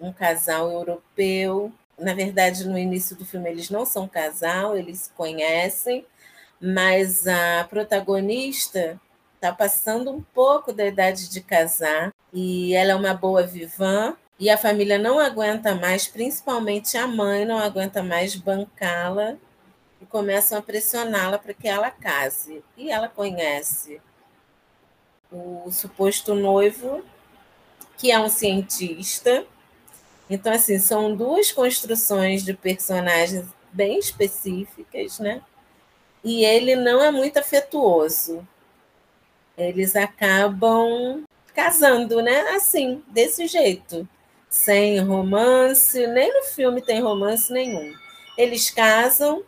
um 0.00 0.12
casal 0.12 0.70
europeu 0.70 1.72
na 2.00 2.14
verdade, 2.14 2.66
no 2.66 2.78
início 2.78 3.14
do 3.14 3.24
filme 3.24 3.50
eles 3.50 3.70
não 3.70 3.84
são 3.84 4.08
casal, 4.08 4.76
eles 4.76 5.00
se 5.00 5.10
conhecem, 5.10 6.04
mas 6.60 7.26
a 7.26 7.64
protagonista 7.68 8.98
está 9.40 9.52
passando 9.52 10.10
um 10.10 10.20
pouco 10.20 10.70
da 10.70 10.84
idade 10.84 11.30
de 11.30 11.40
casar 11.40 12.12
e 12.30 12.74
ela 12.74 12.92
é 12.92 12.94
uma 12.94 13.14
boa 13.14 13.42
vivã 13.42 14.14
e 14.38 14.50
a 14.50 14.58
família 14.58 14.98
não 14.98 15.18
aguenta 15.18 15.74
mais, 15.74 16.06
principalmente 16.06 16.98
a 16.98 17.06
mãe 17.06 17.46
não 17.46 17.58
aguenta 17.58 18.02
mais 18.02 18.36
bancá-la 18.36 19.36
e 20.00 20.04
começam 20.04 20.58
a 20.58 20.62
pressioná-la 20.62 21.38
para 21.38 21.54
que 21.54 21.66
ela 21.66 21.90
case. 21.90 22.62
E 22.76 22.90
ela 22.90 23.08
conhece 23.08 24.00
o 25.32 25.70
suposto 25.70 26.34
noivo, 26.34 27.02
que 27.96 28.10
é 28.10 28.18
um 28.18 28.28
cientista, 28.28 29.46
então, 30.30 30.52
assim, 30.52 30.78
são 30.78 31.16
duas 31.16 31.50
construções 31.50 32.44
de 32.44 32.54
personagens 32.54 33.44
bem 33.72 33.98
específicas, 33.98 35.18
né? 35.18 35.42
E 36.22 36.44
ele 36.44 36.76
não 36.76 37.02
é 37.02 37.10
muito 37.10 37.38
afetuoso. 37.38 38.46
Eles 39.60 39.94
acabam 39.94 41.24
casando, 41.54 42.22
né? 42.22 42.40
Assim, 42.54 43.02
desse 43.08 43.46
jeito. 43.46 44.08
Sem 44.48 44.98
romance, 45.00 46.06
nem 46.08 46.32
no 46.32 46.44
filme 46.46 46.80
tem 46.80 47.00
romance 47.00 47.52
nenhum. 47.52 47.92
Eles 48.36 48.70
casam, 48.70 49.44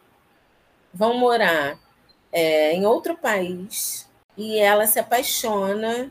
vão 0.93 1.17
morar 1.17 1.79
é, 2.31 2.73
em 2.73 2.85
outro 2.85 3.17
país 3.17 4.09
e 4.37 4.59
ela 4.59 4.87
se 4.87 4.99
apaixona 4.99 6.11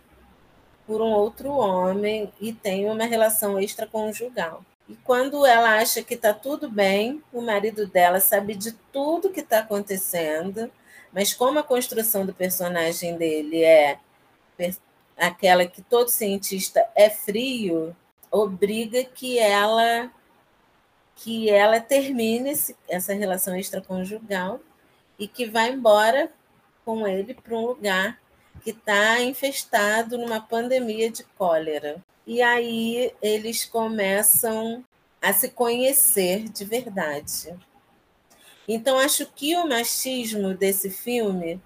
por 0.86 1.02
um 1.02 1.12
outro 1.12 1.52
homem 1.52 2.32
e 2.42 2.52
tem 2.52 2.90
uma 2.90 3.06
relação 3.06 3.60
extraconjugal. 3.60 4.66
E 4.90 4.96
quando 5.04 5.46
ela 5.46 5.78
acha 5.78 6.02
que 6.04 6.16
está 6.16 6.34
tudo 6.34 6.70
bem, 6.70 7.24
o 7.32 7.42
marido 7.42 7.88
dela 7.88 8.20
sabe 8.20 8.56
de 8.56 8.74
tudo 8.92 9.30
que 9.30 9.40
está 9.40 9.60
acontecendo, 9.60 10.70
mas 11.12 11.34
como 11.34 11.60
a 11.60 11.64
construção 11.64 12.26
do 12.26 12.34
personagem 12.34 13.18
dele 13.18 13.64
é 13.64 14.00
aquela 15.18 15.66
que 15.66 15.82
todo 15.82 16.10
cientista 16.10 16.86
é 16.96 17.10
frio, 17.10 17.96
obriga 18.32 19.04
que 19.04 19.38
ela 19.38 20.12
que 21.16 21.50
ela 21.50 21.80
termine 21.80 22.52
essa 22.90 23.14
relação 23.14 23.56
extraconjugal 23.56 24.60
e 25.20 25.28
que 25.28 25.46
vá 25.46 25.68
embora 25.68 26.32
com 26.84 27.06
ele 27.08 27.36
para 27.36 27.56
um 27.56 27.68
lugar 27.68 28.20
que 28.64 28.72
está 28.72 29.22
infestado 29.22 30.18
numa 30.18 30.40
pandemia 30.42 31.12
de 31.12 31.24
cólera. 31.38 32.04
E 32.26 32.42
aí 32.42 33.14
eles 33.22 33.66
começam 33.66 34.84
a 35.22 35.32
se 35.32 35.50
conhecer 35.50 36.50
de 36.50 36.66
verdade. 36.66 37.56
Então 38.74 38.98
acho 38.98 39.26
que 39.26 39.54
o 39.58 39.68
machismo 39.68 40.54
desse 40.54 40.90
filme 40.90 41.62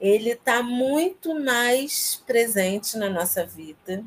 ele 0.00 0.30
está 0.30 0.62
muito 0.62 1.34
mais 1.34 2.22
presente 2.24 2.96
na 2.96 3.10
nossa 3.10 3.44
vida, 3.44 4.04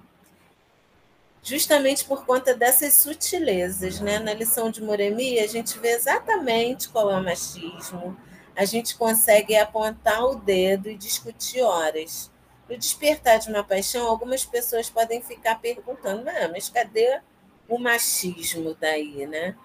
justamente 1.43 2.05
por 2.05 2.25
conta 2.25 2.53
dessas 2.53 2.93
sutilezas, 2.93 3.99
né? 3.99 4.19
Na 4.19 4.33
lição 4.33 4.71
de 4.71 4.81
Moremi 4.81 5.37
a 5.37 5.47
gente 5.47 5.77
vê 5.79 5.89
exatamente 5.89 6.87
qual 6.87 7.11
é 7.11 7.17
o 7.17 7.23
machismo, 7.23 8.15
a 8.55 8.63
gente 8.63 8.95
consegue 8.95 9.57
apontar 9.57 10.23
o 10.23 10.35
dedo 10.35 10.89
e 10.89 10.95
discutir 10.95 11.61
horas. 11.61 12.31
No 12.69 12.77
despertar 12.77 13.39
de 13.39 13.49
uma 13.49 13.65
paixão, 13.65 14.07
algumas 14.07 14.45
pessoas 14.45 14.89
podem 14.89 15.21
ficar 15.21 15.59
perguntando: 15.59 16.29
ah, 16.29 16.47
mas 16.49 16.69
cadê 16.69 17.19
o 17.67 17.77
machismo 17.77 18.77
daí, 18.79 19.27
né? 19.27 19.57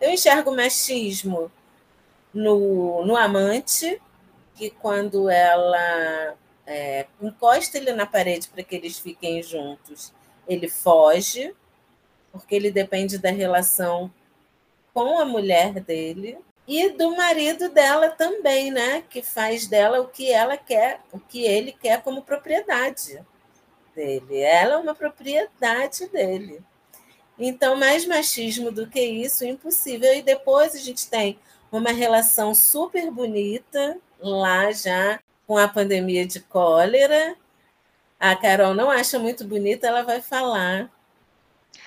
Eu 0.00 0.10
enxergo 0.10 0.52
o 0.52 0.56
machismo 0.56 1.50
no, 2.32 3.04
no 3.04 3.16
amante, 3.16 4.00
que 4.54 4.70
quando 4.70 5.28
ela 5.28 6.36
é, 6.66 7.06
encosta 7.20 7.78
ele 7.78 7.92
na 7.92 8.06
parede 8.06 8.48
para 8.48 8.62
que 8.62 8.74
eles 8.74 8.98
fiquem 8.98 9.42
juntos, 9.42 10.12
ele 10.48 10.68
foge, 10.68 11.54
porque 12.30 12.54
ele 12.54 12.70
depende 12.70 13.18
da 13.18 13.30
relação 13.30 14.12
com 14.94 15.18
a 15.18 15.24
mulher 15.24 15.80
dele 15.80 16.38
e 16.66 16.90
do 16.90 17.16
marido 17.16 17.68
dela 17.68 18.08
também, 18.10 18.70
né? 18.70 19.02
Que 19.10 19.22
faz 19.22 19.66
dela 19.66 20.00
o 20.00 20.08
que 20.08 20.30
ela 20.30 20.56
quer, 20.56 21.00
o 21.12 21.18
que 21.18 21.44
ele 21.44 21.72
quer 21.72 22.02
como 22.02 22.22
propriedade 22.22 23.20
dele. 23.94 24.40
Ela 24.40 24.74
é 24.74 24.78
uma 24.78 24.94
propriedade 24.94 26.06
dele. 26.08 26.62
Então, 27.38 27.76
mais 27.76 28.06
machismo 28.06 28.70
do 28.70 28.86
que 28.86 29.00
isso, 29.00 29.44
impossível. 29.44 30.14
E 30.14 30.22
depois 30.22 30.74
a 30.74 30.78
gente 30.78 31.08
tem 31.08 31.38
uma 31.78 31.90
relação 31.90 32.54
super 32.54 33.10
bonita 33.10 33.98
lá 34.20 34.70
já 34.70 35.18
com 35.46 35.58
a 35.58 35.66
pandemia 35.66 36.26
de 36.26 36.40
cólera. 36.40 37.34
A 38.20 38.36
Carol 38.36 38.74
não 38.74 38.90
acha 38.90 39.18
muito 39.18 39.44
bonita, 39.44 39.88
ela 39.88 40.02
vai 40.02 40.20
falar 40.20 40.90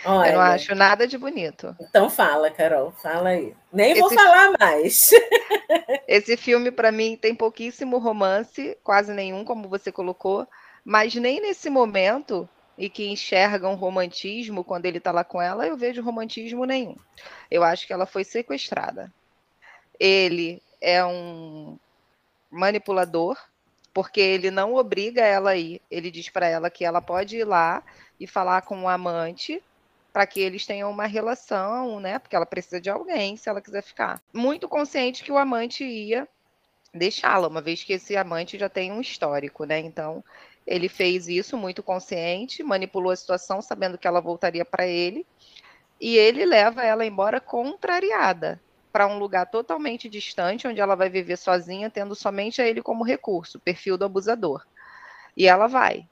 Olha, 0.04 0.30
eu 0.30 0.34
não 0.34 0.41
acho 0.41 0.76
nada 0.76 1.08
de 1.08 1.17
bonito. 1.17 1.76
Então 1.80 2.10
fala, 2.10 2.52
Carol, 2.52 2.91
fala 2.91 3.30
aí. 3.30 3.56
Nem 3.74 3.91
esse, 3.91 4.00
vou 4.00 4.12
falar 4.12 4.54
mais. 4.60 5.10
esse 6.08 6.38
filme, 6.38 6.71
para 6.71 6.91
mim, 6.91 7.17
tem 7.17 7.34
pouquíssimo 7.34 7.98
romance, 7.98 8.78
quase 8.84 9.13
nenhum, 9.13 9.43
como 9.43 9.67
você 9.67 9.91
colocou, 9.91 10.48
mas 10.84 11.15
nem 11.15 11.41
nesse 11.41 11.69
momento 11.69 12.48
e 12.78 12.89
que 12.89 13.08
enxergam 13.08 13.76
romantismo 13.76 14.63
quando 14.63 14.86
ele 14.86 15.00
está 15.00 15.12
lá 15.12 15.24
com 15.24 15.41
ela, 15.41 15.65
eu 15.65 15.76
vejo 15.76 16.04
romantismo 16.04 16.65
nenhum. 16.65 16.95
Eu 17.50 17.63
acho 17.63 17.88
que 17.88 17.93
ela 17.93 18.06
foi 18.06 18.24
sequestrada. 18.24 19.12
Ele 19.99 20.62
é 20.81 21.03
um 21.05 21.77
manipulador, 22.49 23.38
porque 23.93 24.19
ele 24.19 24.51
não 24.51 24.75
obriga 24.75 25.21
ela 25.21 25.51
a 25.51 25.55
ir. 25.55 25.81
Ele 25.89 26.12
diz 26.12 26.29
para 26.29 26.47
ela 26.47 26.69
que 26.69 26.86
ela 26.86 27.01
pode 27.01 27.38
ir 27.38 27.45
lá 27.45 27.84
e 28.19 28.27
falar 28.27 28.62
com 28.62 28.84
o 28.84 28.89
amante 28.89 29.62
para 30.12 30.25
que 30.25 30.39
eles 30.39 30.65
tenham 30.65 30.89
uma 30.89 31.05
relação, 31.05 31.99
né? 31.99 32.19
Porque 32.19 32.36
ela 32.36 32.45
precisa 32.45 32.79
de 32.79 32.89
alguém 32.89 33.36
se 33.36 33.49
ela 33.49 33.62
quiser 33.62 33.84
ficar. 33.84 34.21
Muito 34.34 34.67
consciente 34.69 35.23
que 35.23 35.31
o 35.31 35.38
amante 35.38 35.84
ia 35.84 36.27
deixá-la, 36.93 37.49
uma 37.49 37.62
vez 37.62 37.84
que 37.84 37.93
esse 37.93 38.15
amante 38.15 38.58
já 38.58 38.69
tem 38.69 38.91
um 38.91 39.01
histórico, 39.01 39.65
né? 39.65 39.79
Então, 39.79 40.23
ele 40.65 40.88
fez 40.88 41.27
isso 41.27 41.58
muito 41.58 41.84
consciente, 41.84 42.63
manipulou 42.63 43.12
a 43.12 43.15
situação 43.15 43.62
sabendo 43.62 43.97
que 43.97 44.08
ela 44.08 44.21
voltaria 44.21 44.63
para 44.63 44.88
ele, 44.88 45.25
e 45.99 46.17
ele 46.17 46.45
leva 46.45 46.84
ela 46.84 47.05
embora 47.05 47.41
contrariada 47.41 48.62
para 48.95 49.08
um 49.08 49.19
lugar 49.19 49.45
totalmente 49.47 50.08
distante, 50.08 50.69
onde 50.69 50.79
ela 50.79 50.95
vai 50.95 51.10
viver 51.10 51.36
sozinha, 51.36 51.89
tendo 51.89 52.15
somente 52.15 52.62
a 52.62 52.65
ele 52.65 52.81
como 52.81 53.03
recurso, 53.03 53.60
perfil 53.60 53.97
do 53.97 54.05
abusador. 54.05 54.65
E 55.36 55.49
ela 55.49 55.67
vai, 55.67 56.08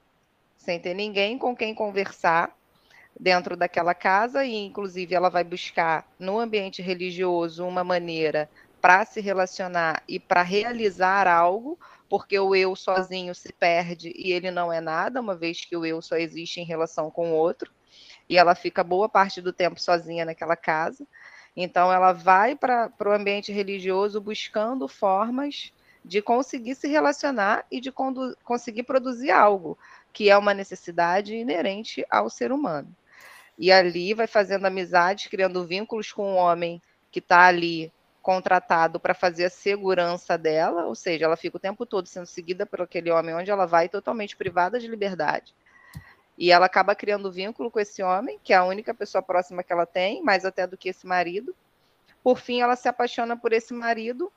sem 0.54 0.78
ter 0.78 0.92
ninguém 0.92 1.38
com 1.38 1.56
quem 1.56 1.74
conversar, 1.74 2.54
dentro 3.18 3.56
daquela 3.56 3.94
casa 3.94 4.44
e 4.44 4.54
inclusive 4.54 5.14
ela 5.14 5.30
vai 5.30 5.42
buscar 5.42 6.06
no 6.18 6.38
ambiente 6.38 6.82
religioso 6.82 7.66
uma 7.66 7.82
maneira 7.82 8.50
para 8.82 9.06
se 9.06 9.18
relacionar 9.18 10.02
e 10.06 10.20
para 10.20 10.42
realizar 10.42 11.26
algo, 11.26 11.78
porque 12.06 12.38
o 12.38 12.54
eu 12.54 12.76
sozinho 12.76 13.34
se 13.34 13.50
perde 13.50 14.12
e 14.14 14.30
ele 14.30 14.50
não 14.50 14.70
é 14.70 14.82
nada, 14.82 15.22
uma 15.22 15.34
vez 15.34 15.64
que 15.64 15.74
o 15.74 15.86
eu 15.86 16.02
só 16.02 16.16
existe 16.16 16.60
em 16.60 16.64
relação 16.64 17.10
com 17.10 17.32
o 17.32 17.34
outro, 17.34 17.72
e 18.28 18.36
ela 18.36 18.54
fica 18.54 18.84
boa 18.84 19.08
parte 19.08 19.40
do 19.40 19.54
tempo 19.54 19.80
sozinha 19.80 20.26
naquela 20.26 20.54
casa. 20.54 21.06
Então 21.56 21.92
ela 21.92 22.12
vai 22.12 22.56
para 22.56 22.92
o 23.04 23.12
ambiente 23.12 23.52
religioso 23.52 24.20
buscando 24.20 24.88
formas 24.88 25.72
de 26.04 26.20
conseguir 26.20 26.74
se 26.74 26.88
relacionar 26.88 27.64
e 27.70 27.80
de 27.80 27.92
conseguir 28.42 28.82
produzir 28.82 29.30
algo, 29.30 29.78
que 30.12 30.28
é 30.28 30.36
uma 30.36 30.52
necessidade 30.52 31.34
inerente 31.34 32.04
ao 32.10 32.28
ser 32.28 32.52
humano. 32.52 32.94
E 33.58 33.72
ali 33.72 34.12
vai 34.12 34.26
fazendo 34.26 34.66
amizades, 34.66 35.28
criando 35.28 35.64
vínculos 35.64 36.12
com 36.12 36.32
o 36.32 36.36
homem 36.36 36.82
que 37.10 37.20
está 37.20 37.46
ali 37.46 37.92
contratado 38.20 38.98
para 38.98 39.14
fazer 39.14 39.44
a 39.44 39.50
segurança 39.50 40.36
dela, 40.36 40.86
ou 40.86 40.94
seja, 40.94 41.26
ela 41.26 41.36
fica 41.36 41.58
o 41.58 41.60
tempo 41.60 41.86
todo 41.86 42.06
sendo 42.06 42.26
seguida 42.26 42.66
por 42.66 42.80
aquele 42.80 43.10
homem 43.10 43.34
onde 43.34 43.50
ela 43.50 43.66
vai, 43.66 43.88
totalmente 43.88 44.36
privada 44.36 44.80
de 44.80 44.88
liberdade. 44.88 45.54
E 46.36 46.50
ela 46.50 46.66
acaba 46.66 46.94
criando 46.94 47.30
vínculo 47.30 47.70
com 47.70 47.78
esse 47.78 48.02
homem, 48.02 48.38
que 48.42 48.52
é 48.52 48.56
a 48.56 48.64
única 48.64 48.92
pessoa 48.92 49.22
próxima 49.22 49.62
que 49.62 49.72
ela 49.72 49.86
tem, 49.86 50.22
mais 50.22 50.44
até 50.44 50.66
do 50.66 50.76
que 50.76 50.88
esse 50.88 51.06
marido. 51.06 51.54
Por 52.22 52.38
fim, 52.38 52.60
ela 52.60 52.74
se 52.74 52.88
apaixona 52.88 53.36
por 53.36 53.52
esse 53.52 53.72
marido, 53.72 54.32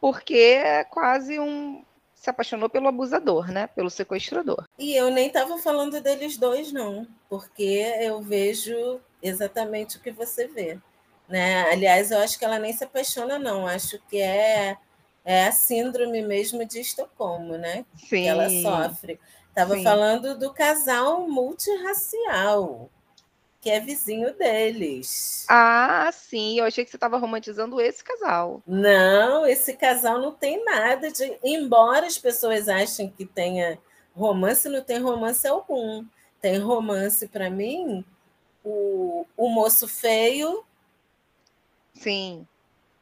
porque 0.00 0.36
é 0.36 0.84
quase 0.84 1.38
um. 1.38 1.84
Se 2.14 2.30
apaixonou 2.30 2.68
pelo 2.68 2.88
abusador, 2.88 3.52
né? 3.52 3.66
Pelo 3.68 3.90
sequestrador. 3.90 4.64
E 4.78 4.96
eu 4.96 5.10
nem 5.10 5.28
estava 5.28 5.58
falando 5.58 6.00
deles 6.00 6.36
dois, 6.36 6.72
não, 6.72 7.06
porque 7.28 7.94
eu 8.00 8.20
vejo 8.20 9.00
exatamente 9.22 9.96
o 9.96 10.00
que 10.00 10.10
você 10.10 10.48
vê. 10.48 10.78
Né? 11.28 11.62
Aliás, 11.70 12.10
eu 12.10 12.18
acho 12.18 12.38
que 12.38 12.44
ela 12.44 12.58
nem 12.58 12.72
se 12.72 12.84
apaixona, 12.84 13.38
não. 13.38 13.66
Acho 13.66 14.00
que 14.08 14.20
é, 14.20 14.76
é 15.24 15.46
a 15.46 15.52
síndrome 15.52 16.22
mesmo 16.22 16.64
de 16.64 16.80
Estocolmo, 16.80 17.56
né? 17.56 17.84
Sim. 17.96 18.22
Que 18.22 18.28
ela 18.28 18.48
sofre. 18.48 19.20
Estava 19.56 19.82
falando 19.82 20.38
do 20.38 20.52
casal 20.52 21.26
multirracial, 21.26 22.90
que 23.58 23.70
é 23.70 23.80
vizinho 23.80 24.36
deles. 24.36 25.46
Ah, 25.48 26.10
sim. 26.12 26.58
Eu 26.58 26.66
achei 26.66 26.84
que 26.84 26.90
você 26.90 26.98
estava 26.98 27.16
romantizando 27.16 27.80
esse 27.80 28.04
casal. 28.04 28.62
Não, 28.66 29.46
esse 29.46 29.72
casal 29.72 30.20
não 30.20 30.32
tem 30.32 30.62
nada 30.62 31.10
de. 31.10 31.38
Embora 31.42 32.06
as 32.06 32.18
pessoas 32.18 32.68
achem 32.68 33.08
que 33.08 33.24
tenha 33.24 33.78
romance, 34.14 34.68
não 34.68 34.82
tem 34.82 34.98
romance 34.98 35.48
algum. 35.48 36.04
Tem 36.38 36.58
romance, 36.58 37.26
para 37.26 37.48
mim, 37.48 38.04
o, 38.62 39.24
o 39.38 39.48
moço 39.48 39.88
feio 39.88 40.62
Sim. 41.94 42.46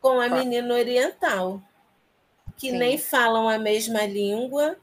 Com 0.01 0.21
a 0.21 0.29
menina 0.29 0.73
oriental, 0.73 1.61
que 2.57 2.71
Sim. 2.71 2.79
nem 2.79 2.97
falam 2.97 3.49
a 3.49 3.59
mesma 3.59 4.07
língua, 4.07 4.77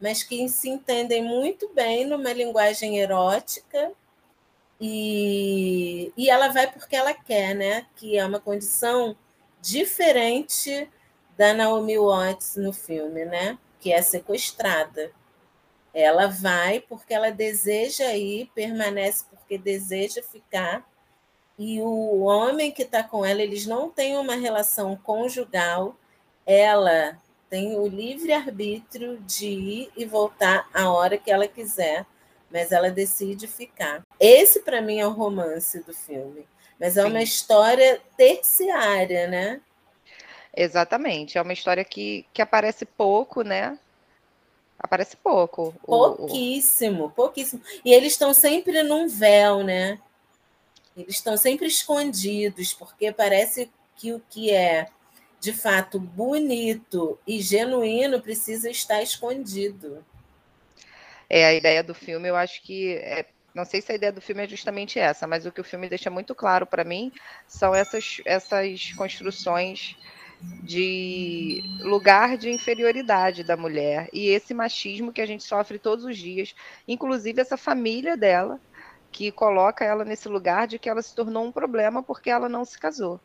mas 0.00 0.22
que 0.22 0.48
se 0.48 0.68
entendem 0.68 1.22
muito 1.22 1.70
bem 1.74 2.06
numa 2.06 2.32
linguagem 2.32 2.98
erótica. 2.98 3.92
E, 4.80 6.12
e 6.16 6.28
ela 6.28 6.48
vai 6.48 6.70
porque 6.70 6.94
ela 6.96 7.14
quer, 7.14 7.54
né? 7.54 7.86
Que 7.96 8.18
é 8.18 8.24
uma 8.24 8.40
condição 8.40 9.16
diferente 9.60 10.90
da 11.36 11.54
Naomi 11.54 11.98
Watts 11.98 12.56
no 12.56 12.72
filme, 12.72 13.24
né? 13.24 13.58
Que 13.80 13.92
é 13.92 14.02
sequestrada. 14.02 15.10
Ela 15.94 16.26
vai 16.26 16.80
porque 16.80 17.14
ela 17.14 17.30
deseja 17.30 18.12
ir, 18.14 18.50
permanece 18.54 19.24
porque 19.30 19.56
deseja 19.56 20.22
ficar 20.22 20.86
e 21.58 21.80
o 21.80 22.20
homem 22.22 22.70
que 22.70 22.82
está 22.82 23.02
com 23.02 23.24
ela, 23.24 23.42
eles 23.42 23.66
não 23.66 23.88
têm 23.90 24.16
uma 24.18 24.34
relação 24.34 24.94
conjugal, 24.96 25.96
ela 26.44 27.18
tem 27.48 27.76
o 27.78 27.86
livre-arbítrio 27.86 29.18
de 29.20 29.46
ir 29.46 29.92
e 29.96 30.04
voltar 30.04 30.68
a 30.74 30.90
hora 30.90 31.16
que 31.16 31.30
ela 31.30 31.46
quiser, 31.46 32.04
mas 32.50 32.72
ela 32.72 32.90
decide 32.90 33.46
ficar. 33.46 34.02
Esse, 34.18 34.60
para 34.60 34.80
mim, 34.80 34.98
é 34.98 35.06
o 35.06 35.12
romance 35.12 35.80
do 35.80 35.94
filme. 35.94 36.46
Mas 36.78 36.96
é 36.96 37.02
Sim. 37.02 37.08
uma 37.08 37.22
história 37.22 38.00
terciária, 38.16 39.26
né? 39.26 39.60
Exatamente. 40.54 41.38
É 41.38 41.42
uma 41.42 41.52
história 41.52 41.84
que, 41.84 42.26
que 42.32 42.42
aparece 42.42 42.84
pouco, 42.84 43.42
né? 43.42 43.78
Aparece 44.78 45.16
pouco. 45.16 45.74
Pouquíssimo, 45.84 47.06
o... 47.06 47.10
pouquíssimo. 47.10 47.62
E 47.84 47.92
eles 47.92 48.12
estão 48.12 48.34
sempre 48.34 48.82
num 48.82 49.08
véu, 49.08 49.62
né? 49.62 49.98
Eles 50.96 51.16
estão 51.16 51.36
sempre 51.36 51.66
escondidos, 51.66 52.72
porque 52.72 53.12
parece 53.12 53.70
que 53.96 54.12
o 54.12 54.22
que 54.30 54.50
é 54.50 54.88
de 55.40 55.52
fato 55.52 55.98
bonito 55.98 57.18
e 57.26 57.40
genuíno 57.40 58.20
precisa 58.20 58.70
estar 58.70 59.02
escondido. 59.02 60.04
É 61.28 61.44
a 61.44 61.54
ideia 61.54 61.82
do 61.82 61.94
filme, 61.94 62.28
eu 62.28 62.36
acho 62.36 62.62
que 62.62 62.94
é, 62.94 63.26
não 63.54 63.64
sei 63.64 63.80
se 63.80 63.90
a 63.90 63.94
ideia 63.94 64.12
do 64.12 64.20
filme 64.20 64.44
é 64.44 64.48
justamente 64.48 64.98
essa, 64.98 65.26
mas 65.26 65.46
o 65.46 65.52
que 65.52 65.60
o 65.60 65.64
filme 65.64 65.88
deixa 65.88 66.10
muito 66.10 66.34
claro 66.34 66.66
para 66.66 66.84
mim 66.84 67.12
são 67.46 67.74
essas, 67.74 68.20
essas 68.24 68.92
construções 68.92 69.96
de 70.62 71.62
lugar 71.80 72.36
de 72.36 72.50
inferioridade 72.50 73.42
da 73.42 73.56
mulher 73.56 74.08
e 74.12 74.28
esse 74.28 74.52
machismo 74.52 75.12
que 75.12 75.20
a 75.20 75.26
gente 75.26 75.42
sofre 75.42 75.78
todos 75.78 76.04
os 76.04 76.18
dias, 76.18 76.54
inclusive 76.86 77.40
essa 77.40 77.56
família 77.56 78.16
dela 78.16 78.60
que 79.10 79.32
coloca 79.32 79.84
ela 79.84 80.04
nesse 80.04 80.28
lugar 80.28 80.66
de 80.66 80.78
que 80.78 80.88
ela 80.88 81.00
se 81.00 81.14
tornou 81.14 81.44
um 81.44 81.52
problema 81.52 82.02
porque 82.02 82.28
ela 82.28 82.48
não 82.48 82.64
se 82.64 82.78
casou. 82.78 83.18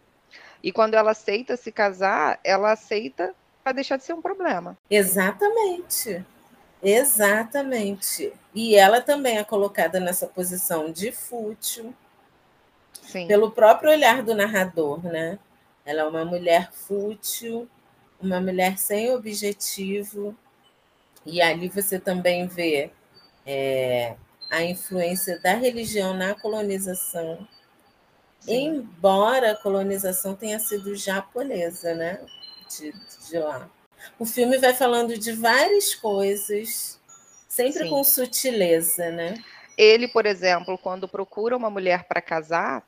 E 0.64 0.72
quando 0.72 0.94
ela 0.94 1.12
aceita 1.12 1.58
se 1.58 1.72
casar, 1.72 2.40
ela 2.44 2.72
aceita 2.72 3.34
para 3.64 3.74
deixar 3.74 3.98
de 3.98 4.04
ser 4.04 4.14
um 4.14 4.22
problema. 4.22 4.78
Exatamente. 4.90 6.24
Exatamente. 6.82 8.34
E 8.54 8.76
ela 8.76 9.02
também 9.02 9.38
é 9.38 9.44
colocada 9.44 10.00
nessa 10.00 10.28
posição 10.28 10.92
de 10.92 11.12
fútil 11.12 11.94
Sim. 13.02 13.28
pelo 13.28 13.52
próprio 13.52 13.92
olhar 13.92 14.24
do 14.24 14.34
narrador, 14.34 15.04
né? 15.04 15.38
Ela 15.86 16.02
é 16.02 16.06
uma 16.06 16.26
mulher 16.26 16.72
fútil, 16.72 17.68
uma 18.20 18.40
mulher 18.40 18.78
sem 18.78 19.12
objetivo, 19.12 20.36
e 21.26 21.42
ali 21.42 21.70
você 21.70 22.00
também 22.00 22.48
vê 22.48 22.92
é, 23.46 24.16
a 24.50 24.64
influência 24.64 25.40
da 25.40 25.54
religião 25.54 26.14
na 26.14 26.36
colonização, 26.36 27.48
Sim. 28.42 28.68
embora 28.68 29.52
a 29.52 29.56
colonização 29.56 30.36
tenha 30.36 30.60
sido 30.60 30.96
japonesa, 30.96 31.94
né? 31.94 32.20
De, 32.70 32.94
de 33.30 33.38
lá. 33.38 33.70
O 34.18 34.26
filme 34.26 34.58
vai 34.58 34.74
falando 34.74 35.18
de 35.18 35.32
várias 35.32 35.94
coisas, 35.94 37.00
sempre 37.48 37.84
Sim. 37.84 37.90
com 37.90 38.04
sutileza, 38.04 39.12
né? 39.12 39.36
Ele, 39.78 40.08
por 40.08 40.26
exemplo, 40.26 40.78
quando 40.78 41.08
procura 41.08 41.56
uma 41.56 41.70
mulher 41.70 42.06
para 42.06 42.22
casar, 42.22 42.84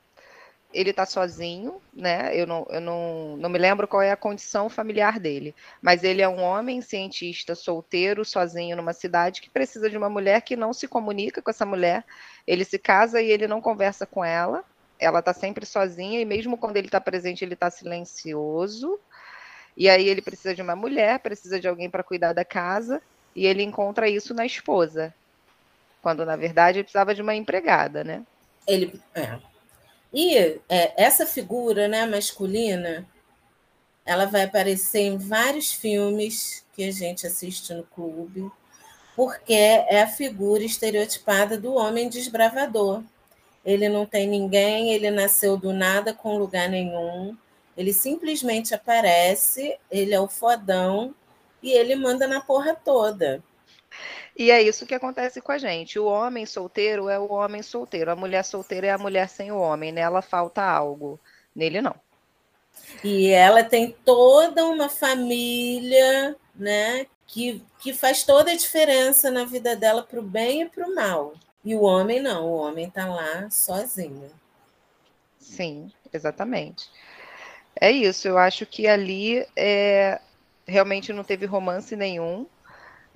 ele 0.72 0.90
está 0.90 1.06
sozinho, 1.06 1.80
né? 1.94 2.36
Eu, 2.36 2.46
não, 2.46 2.66
eu 2.68 2.80
não, 2.80 3.36
não 3.36 3.48
me 3.48 3.58
lembro 3.58 3.86
qual 3.86 4.02
é 4.02 4.10
a 4.10 4.16
condição 4.16 4.68
familiar 4.68 5.20
dele, 5.20 5.54
mas 5.80 6.02
ele 6.02 6.20
é 6.20 6.28
um 6.28 6.42
homem 6.42 6.80
cientista 6.80 7.54
solteiro, 7.54 8.24
sozinho 8.24 8.76
numa 8.76 8.92
cidade 8.92 9.40
que 9.40 9.48
precisa 9.48 9.88
de 9.88 9.96
uma 9.96 10.10
mulher 10.10 10.42
que 10.42 10.56
não 10.56 10.72
se 10.72 10.88
comunica 10.88 11.40
com 11.40 11.50
essa 11.50 11.64
mulher. 11.64 12.04
Ele 12.46 12.64
se 12.64 12.78
casa 12.78 13.22
e 13.22 13.30
ele 13.30 13.46
não 13.46 13.60
conversa 13.60 14.04
com 14.04 14.24
ela. 14.24 14.64
Ela 14.98 15.18
está 15.18 15.32
sempre 15.32 15.66
sozinha 15.66 16.20
e 16.20 16.24
mesmo 16.24 16.56
quando 16.56 16.76
ele 16.76 16.88
está 16.88 17.00
presente, 17.00 17.44
ele 17.44 17.54
está 17.54 17.70
silencioso. 17.70 18.98
E 19.76 19.88
aí 19.88 20.08
ele 20.08 20.22
precisa 20.22 20.54
de 20.54 20.62
uma 20.62 20.76
mulher, 20.76 21.18
precisa 21.18 21.58
de 21.58 21.66
alguém 21.66 21.90
para 21.90 22.04
cuidar 22.04 22.32
da 22.32 22.44
casa 22.44 23.02
e 23.34 23.46
ele 23.46 23.62
encontra 23.62 24.08
isso 24.08 24.32
na 24.32 24.46
esposa, 24.46 25.12
quando 26.00 26.24
na 26.24 26.36
verdade 26.36 26.78
ele 26.78 26.84
precisava 26.84 27.14
de 27.14 27.22
uma 27.22 27.34
empregada, 27.34 28.04
né? 28.04 28.22
Ele 28.66 29.00
é 29.14 29.36
e 30.14 30.36
é, 30.68 30.94
essa 30.96 31.26
figura 31.26 31.88
né, 31.88 32.06
masculina, 32.06 33.04
ela 34.06 34.26
vai 34.26 34.44
aparecer 34.44 35.00
em 35.00 35.18
vários 35.18 35.72
filmes 35.72 36.64
que 36.72 36.84
a 36.84 36.92
gente 36.92 37.26
assiste 37.26 37.74
no 37.74 37.82
clube, 37.82 38.48
porque 39.16 39.52
é 39.52 40.02
a 40.02 40.06
figura 40.06 40.62
estereotipada 40.62 41.58
do 41.58 41.74
homem 41.74 42.08
desbravador. 42.08 43.02
Ele 43.64 43.88
não 43.88 44.04
tem 44.04 44.26
ninguém, 44.26 44.92
ele 44.92 45.10
nasceu 45.10 45.56
do 45.56 45.72
nada 45.72 46.12
com 46.12 46.36
lugar 46.36 46.68
nenhum, 46.68 47.36
ele 47.76 47.92
simplesmente 47.92 48.74
aparece, 48.74 49.78
ele 49.90 50.14
é 50.14 50.20
o 50.20 50.28
fodão 50.28 51.14
e 51.62 51.72
ele 51.72 51.96
manda 51.96 52.26
na 52.26 52.40
porra 52.40 52.74
toda. 52.74 53.42
E 54.36 54.50
é 54.50 54.60
isso 54.60 54.86
que 54.86 54.94
acontece 54.94 55.40
com 55.40 55.52
a 55.52 55.58
gente. 55.58 55.98
O 55.98 56.06
homem 56.06 56.44
solteiro 56.44 57.08
é 57.08 57.18
o 57.18 57.30
homem 57.32 57.62
solteiro, 57.62 58.10
a 58.10 58.16
mulher 58.16 58.44
solteira 58.44 58.88
é 58.88 58.90
a 58.90 58.98
mulher 58.98 59.28
sem 59.28 59.50
o 59.50 59.58
homem, 59.58 59.92
nela 59.92 60.20
falta 60.20 60.62
algo, 60.62 61.18
nele 61.54 61.80
não. 61.80 61.94
E 63.02 63.28
ela 63.30 63.62
tem 63.62 63.94
toda 64.04 64.66
uma 64.66 64.88
família, 64.88 66.36
né, 66.54 67.06
que, 67.26 67.62
que 67.78 67.92
faz 67.92 68.24
toda 68.24 68.50
a 68.50 68.56
diferença 68.56 69.30
na 69.30 69.44
vida 69.44 69.76
dela 69.76 70.02
para 70.02 70.18
o 70.18 70.22
bem 70.22 70.62
e 70.62 70.68
para 70.68 70.86
o 70.86 70.94
mal. 70.94 71.34
E 71.64 71.74
o 71.74 71.82
homem 71.82 72.20
não, 72.20 72.44
o 72.44 72.56
homem 72.56 72.88
está 72.88 73.06
lá 73.06 73.48
sozinho. 73.50 74.30
Sim, 75.38 75.90
exatamente. 76.12 76.90
É 77.80 77.90
isso, 77.90 78.28
eu 78.28 78.38
acho 78.38 78.66
que 78.66 78.86
ali 78.86 79.46
é, 79.56 80.20
realmente 80.66 81.12
não 81.12 81.24
teve 81.24 81.46
romance 81.46 81.96
nenhum 81.96 82.46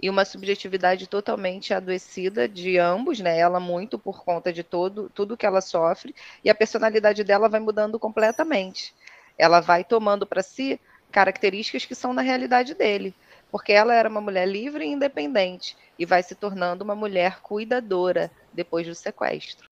e 0.00 0.08
uma 0.08 0.24
subjetividade 0.24 1.06
totalmente 1.06 1.74
adoecida 1.74 2.48
de 2.48 2.78
ambos, 2.78 3.20
né? 3.20 3.38
Ela 3.38 3.58
muito 3.58 3.98
por 3.98 4.24
conta 4.24 4.52
de 4.52 4.62
todo, 4.62 5.10
tudo 5.14 5.36
que 5.36 5.44
ela 5.44 5.60
sofre, 5.60 6.14
e 6.44 6.48
a 6.48 6.54
personalidade 6.54 7.24
dela 7.24 7.48
vai 7.48 7.60
mudando 7.60 7.98
completamente. 7.98 8.94
Ela 9.36 9.60
vai 9.60 9.84
tomando 9.84 10.26
para 10.26 10.42
si 10.42 10.80
características 11.10 11.84
que 11.84 11.94
são 11.94 12.12
na 12.12 12.22
realidade 12.22 12.74
dele, 12.74 13.14
porque 13.50 13.72
ela 13.72 13.94
era 13.94 14.08
uma 14.08 14.20
mulher 14.20 14.46
livre 14.46 14.84
e 14.84 14.92
independente 14.92 15.76
e 15.98 16.04
vai 16.04 16.22
se 16.22 16.34
tornando 16.34 16.84
uma 16.84 16.94
mulher 16.94 17.40
cuidadora 17.40 18.30
depois 18.52 18.86
do 18.86 18.94
sequestro. 18.94 19.68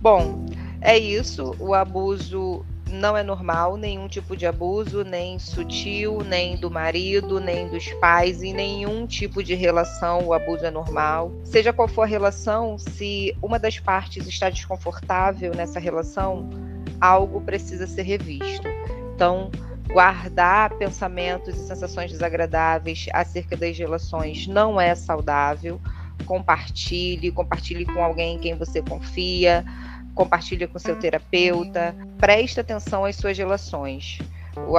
Bom, 0.00 0.46
é 0.80 0.96
isso. 0.98 1.54
O 1.58 1.74
abuso 1.74 2.64
não 2.90 3.16
é 3.16 3.22
normal, 3.22 3.76
nenhum 3.76 4.08
tipo 4.08 4.36
de 4.36 4.46
abuso, 4.46 5.04
nem 5.04 5.38
sutil, 5.38 6.20
nem 6.24 6.56
do 6.56 6.70
marido, 6.70 7.38
nem 7.38 7.68
dos 7.68 7.92
pais, 7.94 8.42
em 8.42 8.52
nenhum 8.52 9.06
tipo 9.06 9.42
de 9.42 9.54
relação 9.54 10.26
o 10.26 10.32
abuso 10.32 10.64
é 10.64 10.70
normal. 10.70 11.32
Seja 11.44 11.72
qual 11.72 11.86
for 11.86 12.02
a 12.02 12.06
relação, 12.06 12.78
se 12.78 13.36
uma 13.42 13.58
das 13.58 13.78
partes 13.78 14.26
está 14.26 14.50
desconfortável 14.50 15.54
nessa 15.54 15.78
relação, 15.78 16.48
algo 17.00 17.40
precisa 17.40 17.86
ser 17.86 18.02
revisto. 18.02 18.68
Então, 19.14 19.50
guardar 19.92 20.76
pensamentos 20.78 21.56
e 21.56 21.66
sensações 21.66 22.10
desagradáveis 22.12 23.06
acerca 23.12 23.56
das 23.56 23.76
relações 23.76 24.46
não 24.46 24.80
é 24.80 24.94
saudável. 24.94 25.80
Compartilhe, 26.26 27.32
compartilhe 27.32 27.84
com 27.84 28.04
alguém 28.04 28.36
em 28.36 28.38
quem 28.38 28.54
você 28.54 28.82
confia 28.82 29.64
compartilha 30.14 30.68
com 30.68 30.78
seu 30.78 30.98
terapeuta, 30.98 31.94
preste 32.18 32.60
atenção 32.60 33.04
às 33.04 33.16
suas 33.16 33.36
relações. 33.38 34.18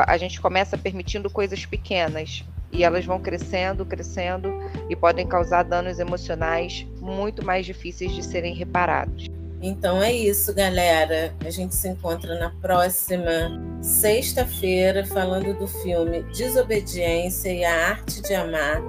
A 0.06 0.18
gente 0.18 0.40
começa 0.40 0.78
permitindo 0.78 1.30
coisas 1.30 1.66
pequenas 1.66 2.44
e 2.72 2.84
elas 2.84 3.06
vão 3.06 3.20
crescendo, 3.20 3.86
crescendo 3.86 4.54
e 4.90 4.96
podem 4.96 5.28
causar 5.28 5.64
danos 5.64 6.00
emocionais 6.00 6.86
muito 7.00 7.44
mais 7.44 7.66
difíceis 7.66 8.12
de 8.14 8.24
serem 8.24 8.54
reparados. 8.54 9.31
Então 9.62 10.02
é 10.02 10.12
isso, 10.12 10.54
galera. 10.54 11.34
A 11.46 11.50
gente 11.52 11.76
se 11.76 11.88
encontra 11.88 12.40
na 12.40 12.50
próxima 12.50 13.62
sexta-feira 13.82 15.06
falando 15.06 15.54
do 15.58 15.68
filme 15.68 16.24
Desobediência 16.34 17.54
e 17.54 17.64
a 17.64 17.90
Arte 17.90 18.22
de 18.22 18.34
Amar. 18.34 18.82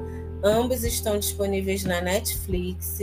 Ambos 0.43 0.83
estão 0.83 1.19
disponíveis 1.19 1.85
na 1.85 2.01
Netflix. 2.01 3.01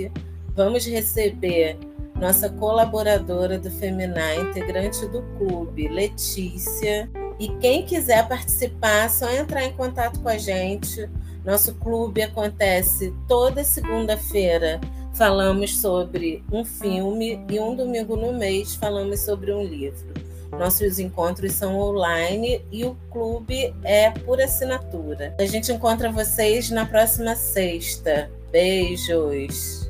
Vamos 0.55 0.85
receber 0.87 1.77
nossa 2.15 2.49
colaboradora 2.49 3.57
do 3.57 3.69
Feminar, 3.69 4.35
integrante 4.39 5.05
do 5.07 5.21
clube, 5.37 5.87
Letícia. 5.87 7.09
E 7.39 7.47
quem 7.59 7.85
quiser 7.85 8.27
participar, 8.27 9.05
é 9.05 9.09
só 9.09 9.31
entrar 9.31 9.63
em 9.63 9.73
contato 9.73 10.19
com 10.19 10.27
a 10.27 10.37
gente. 10.37 11.09
Nosso 11.45 11.75
clube 11.75 12.21
acontece 12.21 13.13
toda 13.27 13.63
segunda-feira. 13.63 14.81
Falamos 15.13 15.77
sobre 15.77 16.43
um 16.51 16.63
filme 16.63 17.39
e 17.49 17.59
um 17.59 17.75
domingo 17.75 18.15
no 18.15 18.33
mês 18.33 18.75
falamos 18.75 19.19
sobre 19.21 19.51
um 19.51 19.63
livro. 19.63 20.13
Nossos 20.51 20.97
encontros 20.97 21.53
são 21.53 21.77
online 21.77 22.65
e 22.71 22.85
o 22.85 22.95
clube 23.11 23.73
é 23.83 24.09
por 24.11 24.41
assinatura. 24.41 25.35
A 25.39 25.45
gente 25.45 25.71
encontra 25.71 26.11
vocês 26.11 26.69
na 26.69 26.85
próxima 26.85 27.35
sexta. 27.35 28.31
Beijos! 28.51 29.88